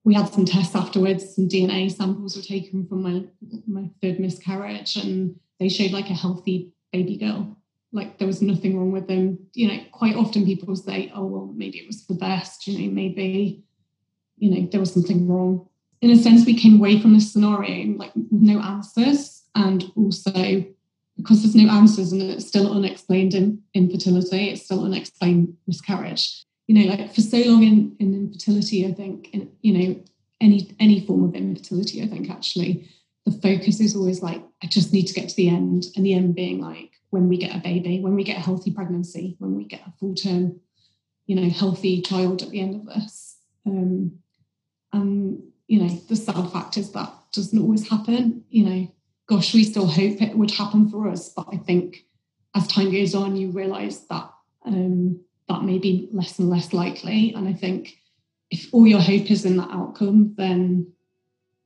we 0.04 0.14
had 0.14 0.32
some 0.32 0.44
tests 0.44 0.74
afterwards. 0.74 1.34
Some 1.34 1.48
DNA 1.48 1.90
samples 1.90 2.36
were 2.36 2.42
taken 2.42 2.86
from 2.86 3.02
my 3.02 3.24
my 3.66 3.90
third 4.02 4.20
miscarriage, 4.20 4.96
and 4.96 5.36
they 5.58 5.68
showed 5.68 5.92
like 5.92 6.10
a 6.10 6.14
healthy 6.14 6.72
baby 6.92 7.16
girl. 7.16 7.56
Like 7.92 8.18
there 8.18 8.26
was 8.26 8.42
nothing 8.42 8.78
wrong 8.78 8.92
with 8.92 9.08
them. 9.08 9.38
You 9.54 9.68
know, 9.68 9.80
quite 9.92 10.16
often 10.16 10.44
people 10.44 10.74
say, 10.76 11.12
"Oh 11.14 11.24
well, 11.26 11.52
maybe 11.54 11.78
it 11.78 11.86
was 11.86 12.06
the 12.06 12.14
best." 12.14 12.66
You 12.66 12.78
know, 12.78 12.94
maybe 12.94 13.64
you 14.38 14.50
know 14.50 14.68
there 14.70 14.80
was 14.80 14.92
something 14.92 15.28
wrong. 15.28 15.68
In 16.02 16.10
a 16.10 16.16
sense, 16.16 16.44
we 16.44 16.54
came 16.54 16.76
away 16.76 17.00
from 17.00 17.14
this 17.14 17.32
scenario 17.32 17.96
like 17.96 18.12
no 18.30 18.60
answers, 18.60 19.44
and 19.54 19.84
also 19.96 20.64
because 21.16 21.42
there's 21.42 21.54
no 21.54 21.70
answers 21.70 22.12
and 22.12 22.23
it's 22.23 22.46
still 22.46 22.73
unexplained 22.73 23.35
in, 23.35 23.62
infertility, 23.75 24.50
it's 24.50 24.64
still 24.64 24.85
unexplained 24.85 25.56
miscarriage. 25.66 26.44
You 26.66 26.75
know, 26.75 26.90
like 26.94 27.14
for 27.14 27.20
so 27.20 27.38
long 27.38 27.62
in, 27.62 27.96
in 27.99 28.14
infertility, 28.14 28.87
I 28.87 28.92
think, 28.92 29.30
in, 29.32 29.50
you 29.62 29.73
know, 29.73 30.00
any 30.40 30.75
any 30.78 31.06
form 31.06 31.25
of 31.25 31.35
infertility, 31.35 32.02
I 32.02 32.08
think 32.08 32.28
actually 32.28 32.90
the 33.25 33.32
focus 33.32 33.80
is 33.80 33.96
always 33.96 34.23
like, 34.23 34.42
I 34.62 34.66
just 34.66 34.92
need 34.92 35.06
to 35.06 35.14
get 35.14 35.28
to 35.28 35.37
the 35.37 35.49
end. 35.49 35.87
And 35.96 36.04
the 36.04 36.14
end 36.14 36.35
being 36.35 36.61
like 36.61 36.90
when 37.11 37.28
we 37.28 37.38
get 37.38 37.54
a 37.54 37.61
baby, 37.61 38.00
when 38.00 38.14
we 38.14 38.25
get 38.25 38.38
a 38.38 38.42
healthy 38.42 38.70
pregnancy, 38.70 39.37
when 39.38 39.54
we 39.56 39.64
get 39.64 39.87
a 39.87 39.92
full 39.99 40.14
term, 40.14 40.61
you 41.26 41.37
know, 41.37 41.49
healthy 41.49 42.02
child 42.02 42.42
at 42.42 42.50
the 42.50 42.61
end 42.61 42.75
of 42.75 42.87
this. 42.87 43.38
Um, 43.64 44.18
and, 44.92 45.42
you 45.66 45.82
know, 45.82 45.88
the 45.88 46.16
sad 46.16 46.50
fact 46.50 46.76
is 46.76 46.92
that 46.92 47.12
doesn't 47.32 47.58
always 47.58 47.88
happen. 47.88 48.44
You 48.49 48.64
know, 48.64 48.88
gosh, 49.26 49.54
we 49.54 49.64
still 49.64 49.87
hope 49.87 50.21
it 50.21 50.37
would 50.37 50.50
happen 50.50 50.88
for 50.88 51.09
us. 51.09 51.28
But 51.30 51.47
I 51.52 51.56
think 51.56 52.04
as 52.54 52.66
time 52.66 52.92
goes 52.92 53.14
on, 53.14 53.37
you 53.37 53.50
realise 53.50 53.99
that 54.11 54.30
um, 54.64 55.21
that 55.49 55.62
may 55.62 55.78
be 55.78 56.09
less 56.12 56.38
and 56.38 56.50
less 56.50 56.73
likely. 56.73 57.33
And 57.35 57.49
I 57.49 57.52
think 57.52 57.97
if 58.50 58.68
all 58.73 58.87
your 58.87 59.00
hope 59.00 59.30
is 59.30 59.45
in 59.45 59.56
that 59.56 59.71
outcome, 59.71 60.35
then 60.37 60.92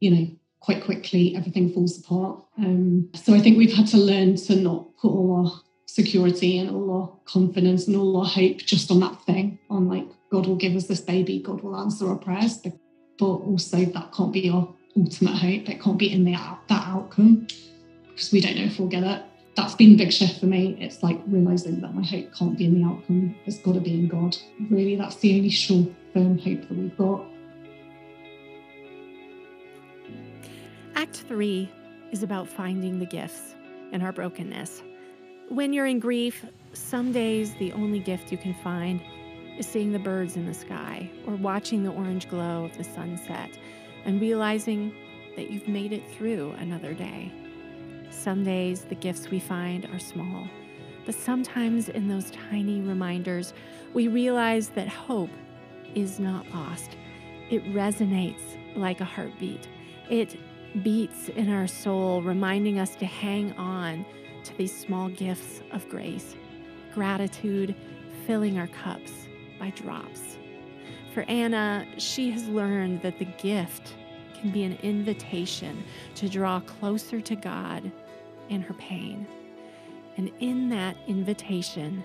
you 0.00 0.10
know 0.10 0.26
quite 0.60 0.84
quickly 0.84 1.34
everything 1.36 1.72
falls 1.72 1.98
apart. 1.98 2.42
Um, 2.58 3.10
so 3.14 3.34
I 3.34 3.40
think 3.40 3.56
we've 3.56 3.72
had 3.72 3.86
to 3.88 3.96
learn 3.96 4.36
to 4.36 4.56
not 4.56 4.96
put 4.98 5.08
all 5.08 5.46
our 5.46 5.60
security 5.86 6.58
and 6.58 6.70
all 6.70 6.90
our 6.92 7.12
confidence 7.24 7.86
and 7.86 7.96
all 7.96 8.16
our 8.18 8.26
hope 8.26 8.58
just 8.58 8.90
on 8.90 9.00
that 9.00 9.20
thing, 9.24 9.58
on 9.70 9.88
like 9.88 10.06
God 10.30 10.46
will 10.46 10.56
give 10.56 10.76
us 10.76 10.86
this 10.86 11.00
baby, 11.00 11.40
God 11.40 11.62
will 11.62 11.76
answer 11.76 12.08
our 12.08 12.16
prayers, 12.16 12.58
but, 12.58 12.72
also 13.22 13.84
that 13.84 14.12
can't 14.14 14.32
be 14.32 14.48
our 14.48 14.66
ultimate 14.96 15.36
hope. 15.36 15.68
It 15.68 15.80
can't 15.80 15.98
be 15.98 16.12
in 16.12 16.24
the 16.24 16.32
that 16.32 16.88
outcome 16.88 17.46
because 18.08 18.32
we 18.32 18.40
don't 18.40 18.56
know 18.56 18.64
if 18.64 18.78
we'll 18.78 18.88
get 18.88 19.02
it. 19.02 19.22
That's 19.56 19.74
been 19.74 19.94
a 19.94 19.96
big 19.96 20.12
shift 20.12 20.40
for 20.40 20.46
me. 20.46 20.76
It's 20.80 21.02
like 21.02 21.20
realizing 21.26 21.80
that 21.80 21.94
my 21.94 22.04
hope 22.04 22.32
can't 22.34 22.56
be 22.56 22.66
in 22.66 22.80
the 22.80 22.88
outcome. 22.88 23.34
It's 23.46 23.58
got 23.58 23.74
to 23.74 23.80
be 23.80 23.92
in 23.92 24.08
God. 24.08 24.36
Really, 24.70 24.96
that's 24.96 25.16
the 25.16 25.36
only 25.36 25.50
sure, 25.50 25.86
firm 26.12 26.38
hope 26.38 26.68
that 26.68 26.76
we've 26.76 26.96
got. 26.96 27.24
Act 30.94 31.16
three 31.28 31.70
is 32.12 32.22
about 32.22 32.48
finding 32.48 32.98
the 32.98 33.06
gifts 33.06 33.54
in 33.92 34.02
our 34.02 34.12
brokenness. 34.12 34.82
When 35.48 35.72
you're 35.72 35.86
in 35.86 35.98
grief, 35.98 36.44
some 36.72 37.12
days 37.12 37.54
the 37.54 37.72
only 37.72 37.98
gift 37.98 38.30
you 38.30 38.38
can 38.38 38.54
find 38.62 39.00
is 39.58 39.66
seeing 39.66 39.92
the 39.92 39.98
birds 39.98 40.36
in 40.36 40.46
the 40.46 40.54
sky 40.54 41.10
or 41.26 41.34
watching 41.34 41.82
the 41.82 41.90
orange 41.90 42.28
glow 42.28 42.64
of 42.64 42.76
the 42.76 42.84
sunset 42.84 43.50
and 44.04 44.20
realizing 44.20 44.94
that 45.36 45.50
you've 45.50 45.68
made 45.68 45.92
it 45.92 46.08
through 46.10 46.52
another 46.58 46.94
day. 46.94 47.32
Some 48.10 48.44
days 48.44 48.84
the 48.84 48.94
gifts 48.94 49.30
we 49.30 49.40
find 49.40 49.86
are 49.86 49.98
small, 49.98 50.48
but 51.06 51.14
sometimes 51.14 51.88
in 51.88 52.08
those 52.08 52.30
tiny 52.30 52.80
reminders, 52.80 53.54
we 53.94 54.08
realize 54.08 54.68
that 54.70 54.88
hope 54.88 55.30
is 55.94 56.20
not 56.20 56.48
lost. 56.52 56.96
It 57.50 57.64
resonates 57.72 58.42
like 58.76 59.00
a 59.00 59.04
heartbeat. 59.04 59.68
It 60.08 60.36
beats 60.82 61.28
in 61.30 61.50
our 61.50 61.66
soul, 61.66 62.22
reminding 62.22 62.78
us 62.78 62.94
to 62.96 63.06
hang 63.06 63.52
on 63.54 64.04
to 64.44 64.56
these 64.56 64.76
small 64.76 65.08
gifts 65.08 65.62
of 65.72 65.88
grace, 65.88 66.36
gratitude 66.94 67.74
filling 68.26 68.58
our 68.58 68.68
cups 68.68 69.12
by 69.58 69.70
drops. 69.70 70.38
For 71.14 71.22
Anna, 71.22 71.86
she 71.98 72.30
has 72.30 72.46
learned 72.46 73.02
that 73.02 73.18
the 73.18 73.24
gift 73.24 73.94
can 74.40 74.50
be 74.50 74.62
an 74.62 74.78
invitation 74.82 75.82
to 76.14 76.28
draw 76.28 76.60
closer 76.60 77.20
to 77.20 77.34
God 77.34 77.90
in 78.48 78.62
her 78.62 78.74
pain. 78.74 79.26
And 80.16 80.30
in 80.40 80.68
that 80.70 80.96
invitation 81.08 82.04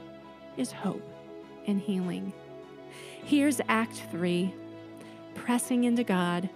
is 0.58 0.72
hope 0.72 1.08
and 1.68 1.80
healing. 1.80 2.34
Here's 3.24 3.62
Act 3.68 4.04
Three 4.12 4.54
pressing 5.36 5.84
into 5.84 6.04
God 6.04 6.50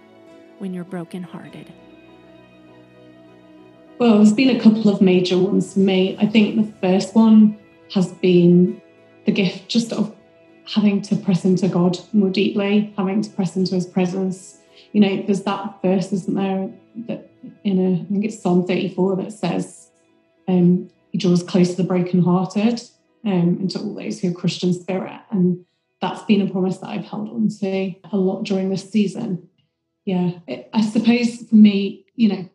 when 0.58 0.74
you're 0.74 0.84
brokenhearted. 0.84 1.72
Well, 3.98 4.16
there's 4.16 4.32
been 4.32 4.56
a 4.56 4.60
couple 4.60 4.88
of 4.88 5.00
major 5.00 5.38
ones 5.38 5.74
for 5.74 5.80
me. 5.80 6.16
I 6.18 6.26
think 6.26 6.56
the 6.56 6.72
first 6.80 7.14
one 7.14 7.58
has 7.92 8.12
been 8.14 8.80
the 9.26 9.32
gift 9.32 9.68
just 9.68 9.92
of 9.92 10.16
having 10.72 11.02
to 11.02 11.16
press 11.16 11.44
into 11.44 11.68
God 11.68 11.98
more 12.12 12.30
deeply, 12.30 12.92
having 12.96 13.22
to 13.22 13.30
press 13.30 13.56
into 13.56 13.74
his 13.74 13.86
presence. 13.86 14.58
You 14.92 15.00
know, 15.00 15.22
there's 15.22 15.42
that 15.42 15.82
verse, 15.82 16.12
isn't 16.12 16.34
there, 16.34 16.70
that 17.08 17.30
in 17.64 17.78
a, 17.78 18.00
I 18.00 18.04
think 18.04 18.24
it's 18.24 18.40
Psalm 18.40 18.66
34 18.66 19.16
that 19.16 19.32
says, 19.32 19.90
um, 20.48 20.90
he 21.10 21.18
draws 21.18 21.42
close 21.42 21.70
to 21.70 21.76
the 21.76 21.88
brokenhearted 21.88 22.82
um, 23.24 23.58
and 23.60 23.70
to 23.70 23.80
all 23.80 23.94
those 23.94 24.20
who 24.20 24.30
are 24.30 24.34
Christian 24.34 24.72
spirit. 24.72 25.20
And 25.30 25.64
that's 26.00 26.22
been 26.22 26.40
a 26.40 26.50
promise 26.50 26.78
that 26.78 26.88
I've 26.88 27.04
held 27.04 27.28
on 27.28 27.48
to 27.60 27.94
a 28.12 28.16
lot 28.16 28.44
during 28.44 28.70
this 28.70 28.88
season. 28.88 29.48
Yeah, 30.04 30.30
it, 30.46 30.70
I 30.72 30.82
suppose 30.82 31.42
for 31.48 31.56
me, 31.56 32.06
you 32.14 32.28
know, 32.28 32.48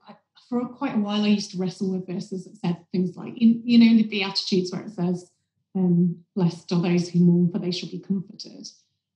for 0.50 0.65
quite 0.67 0.95
a 0.95 1.00
while, 1.00 1.24
I 1.24 1.27
used 1.27 1.51
to 1.51 1.57
wrestle 1.57 1.91
with 1.91 2.07
verses 2.07 2.45
that 2.45 2.57
said 2.57 2.77
things 2.91 3.15
like, 3.15 3.38
in, 3.38 3.62
you 3.65 3.77
know, 3.77 3.98
the 3.98 4.07
Beatitudes 4.07 4.72
where 4.72 4.81
it 4.81 4.91
says, 4.91 5.29
um, 5.75 6.24
blessed 6.36 6.72
are 6.72 6.82
those 6.82 7.10
who 7.10 7.20
mourn, 7.20 7.51
for 7.51 7.60
they 7.60 7.72
shall 7.72 7.89
be 7.89 8.00
comforted. 8.00 8.67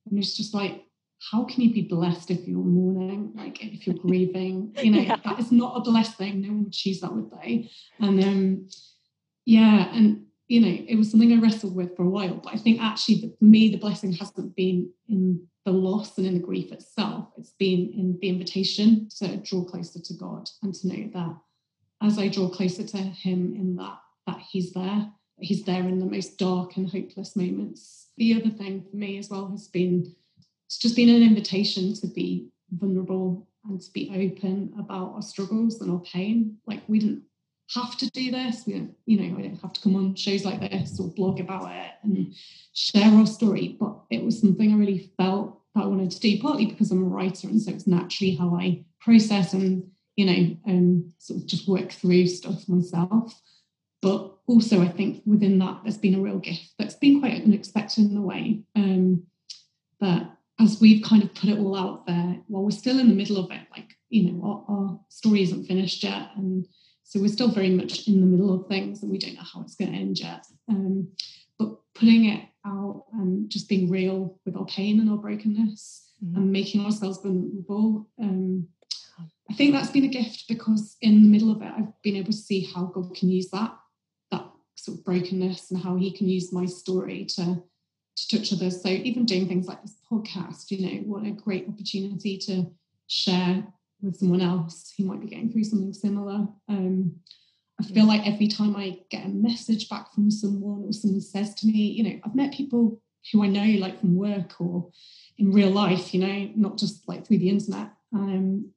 And 0.10 0.20
it's 0.20 0.36
just 0.36 0.54
like, 0.54 0.86
how 1.32 1.44
can 1.44 1.62
you 1.62 1.74
be 1.74 1.82
blessed 1.82 2.32
if 2.32 2.48
you're 2.48 2.63
mourning, 2.63 3.34
like 3.36 3.63
if 3.63 3.86
you're 3.86 3.96
grieving? 3.96 4.75
You 4.82 4.92
know, 4.92 5.00
yeah. 5.01 5.18
that 5.24 5.39
is 5.39 5.51
not 5.51 5.78
a 5.78 5.82
blessed 5.82 6.18
thing. 6.18 6.42
No 6.42 6.50
one 6.50 6.63
would 6.66 6.74
choose 6.74 7.01
that, 7.01 7.13
would 7.13 7.32
they? 7.32 7.70
And 8.00 8.24
um, 8.24 8.70
yeah, 9.46 9.94
and 9.94 10.25
you 10.48 10.62
know, 10.62 10.86
it 10.88 10.96
was 10.96 11.12
something 11.12 11.32
I 11.32 11.39
wrestled 11.39 11.75
with 11.75 11.96
for 11.96 12.04
a 12.04 12.10
while. 12.10 12.36
But 12.36 12.54
I 12.54 12.58
think 12.58 12.82
actually, 12.82 13.36
for 13.38 13.46
me, 13.46 13.70
the 13.70 13.78
blessing 13.78 14.13
hasn't 14.13 14.56
been 14.56 14.92
in 15.08 15.48
the 15.66 15.72
loss 15.72 16.18
and 16.18 16.25
in 16.25 16.34
the 16.34 16.39
grief 16.39 16.72
itself. 16.72 17.28
It's 17.38 17.54
been 17.60 17.94
in 17.96 18.18
the 18.20 18.30
invitation 18.30 19.10
to 19.20 19.38
draw 19.38 19.63
closer 19.63 20.00
to 20.00 20.13
God 20.16 20.50
and 20.63 20.74
to 20.74 20.88
know 20.88 21.10
that 21.13 21.36
as 22.01 22.18
I 22.18 22.30
draw 22.30 22.50
closer 22.50 22.84
to 22.84 22.98
Him 22.98 23.54
in 23.54 23.75
that, 23.75 24.00
that 24.25 24.39
He's 24.50 24.74
there. 24.74 25.12
He's 25.39 25.63
there 25.63 25.84
in 25.84 26.00
the 26.00 26.05
most 26.05 26.38
dark 26.38 26.77
and 26.77 26.89
hopeless 26.89 27.36
moments. 27.36 28.08
The 28.17 28.36
other 28.36 28.50
thing 28.50 28.86
for 28.89 28.96
me 28.96 29.17
as 29.17 29.29
well 29.29 29.50
has 29.51 29.67
been 29.67 30.15
it's 30.67 30.77
just 30.77 30.96
been 30.96 31.10
an 31.10 31.24
invitation 31.24 31.96
to 31.96 32.08
be 32.08 32.50
vulnerable 32.72 33.48
and 33.65 33.81
to 33.81 33.91
be 33.91 34.12
open 34.12 34.72
about 34.77 35.13
our 35.15 35.22
struggles 35.22 35.81
and 35.81 35.91
our 35.91 36.00
pain. 36.01 36.58
Like 36.67 36.81
we 36.88 37.00
didn't 37.00 37.24
have 37.74 37.98
to 37.98 38.10
do 38.12 38.31
this. 38.31 38.65
We 38.67 38.74
don't, 38.74 38.93
you 39.05 39.19
know, 39.19 39.38
I 39.38 39.41
didn't 39.41 39.62
have 39.62 39.74
to 39.74 39.81
come 39.81 39.96
on 39.96 40.15
shows 40.15 40.46
like 40.46 40.60
this 40.60 41.00
or 41.00 41.08
blog 41.10 41.39
about 41.39 41.72
it 41.72 41.91
and 42.03 42.36
share 42.74 43.12
our 43.12 43.25
story. 43.25 43.77
But 43.79 43.98
it 44.12 44.24
was 44.24 44.39
something 44.39 44.72
I 44.72 44.77
really 44.77 45.12
felt 45.17 45.60
that 45.74 45.84
I 45.84 45.88
wanted 45.88 46.12
to 46.12 46.19
do, 46.19 46.39
partly 46.39 46.67
because 46.67 46.91
I'm 46.91 47.03
a 47.03 47.08
writer, 47.08 47.48
and 47.48 47.62
so 47.62 47.72
it's 47.72 47.88
naturally 47.88 48.36
how 48.36 48.55
I 48.55 48.84
process 49.00 49.53
and 49.53 49.89
you 50.19 50.25
know, 50.25 50.58
um, 50.67 51.13
sort 51.17 51.39
of 51.39 51.48
just 51.48 51.65
work 51.65 51.93
through 51.93 52.27
stuff 52.27 52.67
myself. 52.67 53.41
But 54.01 54.34
also, 54.48 54.82
I 54.82 54.88
think 54.88 55.22
within 55.25 55.60
that, 55.60 55.82
there's 55.84 55.98
been 55.98 56.15
a 56.15 56.22
real 56.22 56.39
gift 56.39 56.74
that's 56.77 56.96
been 56.96 57.20
quite 57.20 57.44
unexpected 57.44 58.10
in 58.10 58.18
a 58.18 58.22
way. 58.22 58.62
Um, 58.75 59.24
that 60.00 60.38
as 60.60 60.79
we've 60.79 61.03
kind 61.03 61.24
of 61.24 61.34
put 61.34 61.50
it 61.50 61.60
all 61.60 61.77
out 61.77 62.08
there, 62.08 62.38
while 62.48 62.63
we're 62.63 62.72
still 62.72 63.00
in 63.00 63.10
the 63.10 63.13
middle 63.13 63.38
of 63.38 63.51
it, 63.51 63.62
like 63.75 63.96
you 64.10 64.32
know, 64.32 64.65
our, 64.70 64.75
our 64.75 65.00
story 65.10 65.44
isn't 65.44 65.65
finished 65.65 66.03
yet, 66.03 66.29
and 66.36 66.65
so 67.10 67.20
we're 67.20 67.27
still 67.27 67.51
very 67.51 67.72
much 67.72 68.08
in 68.08 68.22
the 68.22 68.27
middle 68.27 68.53
of 68.53 68.68
things 68.68 69.01
and 69.01 69.12
we 69.12 69.18
don't 69.18 69.34
know 69.34 69.41
how 69.41 69.62
it's 69.62 69.74
going 69.74 69.91
to 69.91 69.98
end 69.98 70.20
yet. 70.20 70.46
Um, 70.68 71.08
but 71.58 71.79
putting 71.96 72.25
it 72.25 72.46
out 72.68 73.06
and 73.13 73.50
just 73.50 73.68
being 73.68 73.89
real 73.89 74.39
with 74.46 74.56
our 74.56 74.65
pain 74.65 75.00
and 75.00 75.10
our 75.10 75.18
brokenness 75.18 76.12
mm-hmm. 76.24 76.38
and 76.38 76.51
making 76.51 76.86
ourselves 76.86 77.20
vulnerable. 77.24 78.08
Um, 78.22 78.68
I 79.50 79.56
think 79.56 79.74
that's 79.74 79.89
been 79.89 80.06
a 80.06 80.10
gift 80.10 80.48
because 80.48 80.98
in 81.01 81.24
the 81.24 81.29
middle 81.29 81.51
of 81.51 81.63
it, 81.63 81.74
I've 81.75 82.00
been 82.03 82.15
able 82.15 82.32
to 82.32 82.38
see 82.38 82.70
how 82.75 82.86
God 82.86 83.15
can 83.15 83.29
use 83.29 83.50
that 83.50 83.75
sort 84.89 85.00
of 85.00 85.05
brokenness 85.05 85.72
and 85.72 85.81
how 85.81 85.96
he 85.96 86.12
can 86.12 86.27
use 86.27 86.51
my 86.51 86.65
story 86.65 87.25
to, 87.25 87.62
to 88.15 88.38
touch 88.38 88.53
others. 88.53 88.81
So 88.81 88.89
even 88.89 89.25
doing 89.25 89.48
things 89.48 89.67
like 89.67 89.81
this 89.81 89.98
podcast, 90.12 90.72
you 90.72 90.86
know, 90.86 91.01
what 91.03 91.25
a 91.25 91.31
great 91.31 91.67
opportunity 91.67 92.38
to 92.39 92.72
share 93.08 93.63
with 94.01 94.17
someone 94.17 94.41
else 94.41 94.93
who 94.98 95.05
might 95.05 95.22
be 95.22 95.27
going 95.27 95.51
through 95.51 95.63
something 95.63 95.93
similar. 95.93 96.48
Um, 96.67 97.15
I 97.79 97.84
feel 97.84 98.05
like 98.05 98.27
every 98.27 98.48
time 98.48 98.75
I 98.75 99.00
get 99.10 99.25
a 99.25 99.29
message 99.29 99.89
back 99.89 100.13
from 100.13 100.31
someone 100.31 100.84
or 100.86 100.93
someone 100.93 101.22
says 101.22 101.53
to 101.55 101.67
me, 101.67 101.72
you 101.72 102.03
know, 102.03 102.19
I've 102.25 102.36
met 102.36 102.53
people 102.53 103.01
who 103.31 103.43
I 103.43 103.48
know 103.48 103.79
like 103.79 104.00
from 104.00 104.15
work 104.15 104.60
or 104.60 104.89
in 105.38 105.53
real 105.53 105.69
life, 105.69 106.13
you 106.13 106.19
know, 106.19 106.51
not 106.55 106.77
just 106.77 107.08
like 107.08 107.25
through 107.25 107.38
the 107.38 107.50
internet, 107.50 107.91
um, 108.13 108.72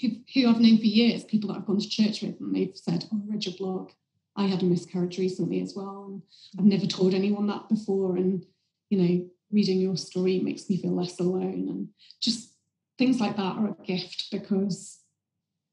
who, 0.00 0.08
who 0.34 0.48
I've 0.48 0.60
known 0.60 0.78
for 0.78 0.84
years, 0.84 1.24
people 1.24 1.48
that 1.48 1.58
I've 1.58 1.66
gone 1.66 1.78
to 1.78 1.88
church 1.88 2.22
with, 2.22 2.40
and 2.40 2.54
they've 2.54 2.76
said, 2.76 3.06
Oh, 3.12 3.20
I 3.22 3.32
read 3.32 3.46
your 3.46 3.54
blog. 3.56 3.90
I 4.36 4.46
had 4.46 4.62
a 4.62 4.66
miscarriage 4.66 5.18
recently 5.18 5.60
as 5.60 5.74
well. 5.76 6.06
And 6.08 6.22
I've 6.58 6.64
never 6.64 6.82
mm-hmm. 6.82 6.98
told 6.98 7.14
anyone 7.14 7.46
that 7.48 7.68
before. 7.68 8.16
And, 8.16 8.44
you 8.90 8.98
know, 8.98 9.26
reading 9.52 9.80
your 9.80 9.96
story 9.96 10.40
makes 10.40 10.68
me 10.68 10.76
feel 10.76 10.94
less 10.94 11.18
alone. 11.20 11.68
And 11.68 11.88
just 12.20 12.54
things 12.98 13.20
like 13.20 13.36
that 13.36 13.56
are 13.56 13.68
a 13.68 13.86
gift 13.86 14.26
because 14.30 15.00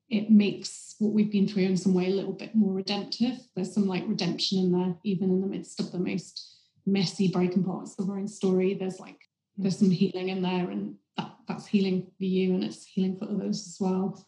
it 0.10 0.30
makes 0.30 0.96
what 1.00 1.14
we've 1.14 1.32
been 1.32 1.48
through 1.48 1.64
in 1.64 1.78
some 1.78 1.94
way 1.94 2.08
a 2.08 2.16
little 2.16 2.34
bit 2.34 2.54
more 2.54 2.74
redemptive. 2.74 3.40
There's 3.56 3.74
some 3.74 3.88
like 3.88 4.04
redemption 4.08 4.60
in 4.60 4.72
there, 4.72 4.96
even 5.04 5.32
in 5.32 5.42
the 5.42 5.48
midst 5.48 5.80
of 5.80 5.92
the 5.92 6.00
most 6.00 6.58
messy, 6.86 7.30
broken 7.30 7.64
parts 7.64 7.96
of 7.98 8.10
our 8.10 8.18
own 8.18 8.28
story. 8.28 8.74
There's 8.74 9.00
like 9.00 9.20
there's 9.58 9.76
mm-hmm. 9.76 9.86
some 9.86 9.92
healing 9.92 10.30
in 10.30 10.42
there, 10.42 10.70
and 10.70 10.96
that 11.18 11.32
that's 11.48 11.66
healing 11.66 12.12
for 12.18 12.24
you, 12.26 12.54
and 12.54 12.64
it's 12.64 12.86
healing 12.86 13.18
for 13.18 13.26
others 13.26 13.66
as 13.68 13.78
well. 13.80 14.26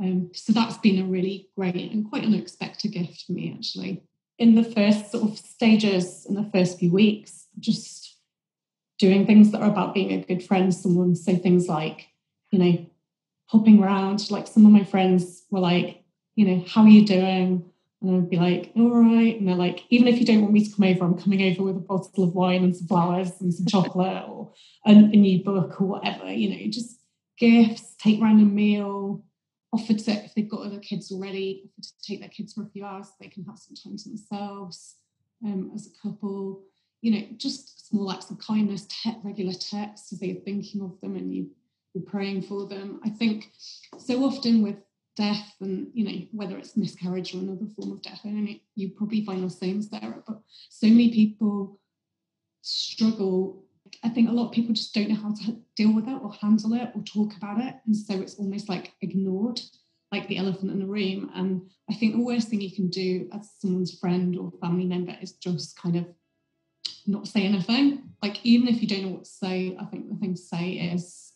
Um, 0.00 0.30
so 0.32 0.52
that's 0.52 0.78
been 0.78 1.00
a 1.00 1.06
really 1.06 1.48
great 1.56 1.92
and 1.92 2.08
quite 2.08 2.24
unexpected 2.24 2.92
gift 2.92 3.24
for 3.26 3.32
me, 3.32 3.54
actually. 3.56 4.02
In 4.38 4.54
the 4.54 4.64
first 4.64 5.10
sort 5.10 5.30
of 5.30 5.38
stages, 5.38 6.26
in 6.28 6.34
the 6.34 6.48
first 6.52 6.78
few 6.78 6.92
weeks, 6.92 7.46
just 7.58 8.16
doing 8.98 9.26
things 9.26 9.52
that 9.52 9.62
are 9.62 9.70
about 9.70 9.94
being 9.94 10.12
a 10.12 10.24
good 10.24 10.42
friend. 10.42 10.74
Someone 10.74 11.14
say 11.14 11.36
things 11.36 11.68
like, 11.68 12.08
you 12.50 12.58
know, 12.58 12.86
hopping 13.46 13.82
around. 13.82 14.30
Like 14.30 14.46
some 14.46 14.66
of 14.66 14.72
my 14.72 14.84
friends 14.84 15.44
were 15.50 15.60
like, 15.60 16.02
you 16.34 16.46
know, 16.46 16.64
how 16.68 16.82
are 16.82 16.88
you 16.88 17.06
doing? 17.06 17.64
And 18.00 18.16
I'd 18.16 18.30
be 18.30 18.36
like, 18.36 18.72
all 18.76 18.90
right. 18.90 19.38
And 19.38 19.48
they're 19.48 19.56
like, 19.56 19.84
even 19.90 20.06
if 20.06 20.20
you 20.20 20.26
don't 20.26 20.42
want 20.42 20.52
me 20.52 20.64
to 20.64 20.74
come 20.74 20.86
over, 20.86 21.04
I'm 21.04 21.18
coming 21.18 21.42
over 21.50 21.64
with 21.64 21.76
a 21.76 21.80
bottle 21.80 22.24
of 22.24 22.34
wine 22.34 22.62
and 22.62 22.76
some 22.76 22.86
flowers 22.86 23.32
and 23.40 23.52
some 23.52 23.66
chocolate 23.66 24.24
or 24.28 24.52
a, 24.86 24.90
a, 24.90 24.94
new 24.94 25.42
book 25.42 25.80
or 25.80 25.86
whatever, 25.86 26.30
you 26.30 26.50
know, 26.50 26.70
just 26.70 27.00
gifts, 27.38 27.96
take 27.98 28.20
round 28.20 28.40
a 28.40 28.44
meal. 28.44 29.24
Offered 29.78 29.98
to, 30.00 30.12
if 30.12 30.34
they've 30.34 30.48
got 30.48 30.66
other 30.66 30.78
kids 30.78 31.12
already, 31.12 31.62
offered 31.64 31.84
to 31.84 32.06
take 32.06 32.20
their 32.20 32.28
kids 32.28 32.52
for 32.52 32.62
a 32.62 32.68
few 32.68 32.84
hours 32.84 33.06
so 33.06 33.14
they 33.20 33.28
can 33.28 33.44
have 33.44 33.58
some 33.58 33.76
time 33.76 33.96
to 33.96 34.08
themselves 34.08 34.96
um, 35.44 35.70
as 35.74 35.86
a 35.86 36.08
couple. 36.08 36.62
You 37.00 37.12
know, 37.12 37.26
just 37.36 37.88
small 37.88 38.10
acts 38.10 38.30
of 38.30 38.38
kindness, 38.38 38.86
te- 38.86 39.16
regular 39.22 39.52
texts 39.52 40.12
as 40.12 40.18
they're 40.18 40.34
thinking 40.44 40.82
of 40.82 41.00
them 41.00 41.14
and 41.14 41.32
you, 41.32 41.50
you're 41.94 42.04
praying 42.04 42.42
for 42.42 42.66
them. 42.66 43.00
I 43.04 43.10
think 43.10 43.52
so 43.98 44.24
often 44.24 44.62
with 44.62 44.76
death 45.16 45.54
and 45.60 45.88
you 45.94 46.04
know 46.04 46.26
whether 46.30 46.56
it's 46.56 46.76
miscarriage 46.76 47.34
or 47.34 47.38
another 47.38 47.66
form 47.74 47.90
of 47.90 48.00
death 48.02 48.20
and 48.22 48.48
you 48.76 48.90
probably 48.90 49.24
find 49.24 49.42
the 49.42 49.50
same 49.50 49.82
sarah 49.82 50.22
but 50.24 50.40
so 50.70 50.86
many 50.86 51.12
people 51.12 51.80
struggle 52.62 53.64
i 54.04 54.08
think 54.08 54.28
a 54.28 54.32
lot 54.32 54.46
of 54.46 54.52
people 54.52 54.74
just 54.74 54.94
don't 54.94 55.08
know 55.08 55.16
how 55.16 55.32
to 55.32 55.56
deal 55.76 55.94
with 55.94 56.08
it 56.08 56.18
or 56.22 56.32
handle 56.34 56.74
it 56.74 56.90
or 56.94 57.02
talk 57.02 57.36
about 57.36 57.60
it. 57.60 57.74
And 57.86 57.96
so 57.96 58.14
it's 58.20 58.34
almost 58.36 58.68
like 58.68 58.92
ignored 59.00 59.60
like 60.10 60.26
the 60.26 60.38
elephant 60.38 60.70
in 60.70 60.80
the 60.80 60.86
room. 60.86 61.30
And 61.34 61.62
i 61.90 61.94
think 61.94 62.14
the 62.14 62.22
worst 62.22 62.48
thing 62.48 62.60
you 62.60 62.74
can 62.74 62.88
do 62.88 63.28
as 63.32 63.50
someone's 63.58 63.98
friend 63.98 64.36
or 64.36 64.52
family 64.60 64.86
member 64.86 65.16
is 65.20 65.32
just 65.32 65.80
kind 65.80 65.96
of 65.96 66.06
not 67.06 67.26
say 67.26 67.42
anything. 67.42 68.02
Like 68.22 68.44
even 68.44 68.68
if 68.68 68.82
you 68.82 68.88
don't 68.88 69.02
know 69.02 69.14
what 69.16 69.24
to 69.24 69.30
say 69.30 69.76
i 69.80 69.84
think 69.86 70.08
the 70.08 70.16
thing 70.16 70.34
to 70.34 70.40
say 70.40 70.72
is 70.94 71.32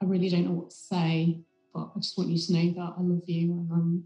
i 0.00 0.04
really 0.04 0.28
don't 0.28 0.46
know 0.46 0.52
what 0.52 0.70
to 0.70 0.76
say 0.76 1.42
but 1.72 1.90
I 1.96 2.00
just 2.00 2.18
want 2.18 2.30
you 2.30 2.38
to 2.38 2.52
know 2.52 2.72
that 2.74 2.94
I 2.98 3.00
love 3.00 3.22
you 3.26 3.52
and 3.52 3.70
I'm 3.72 4.04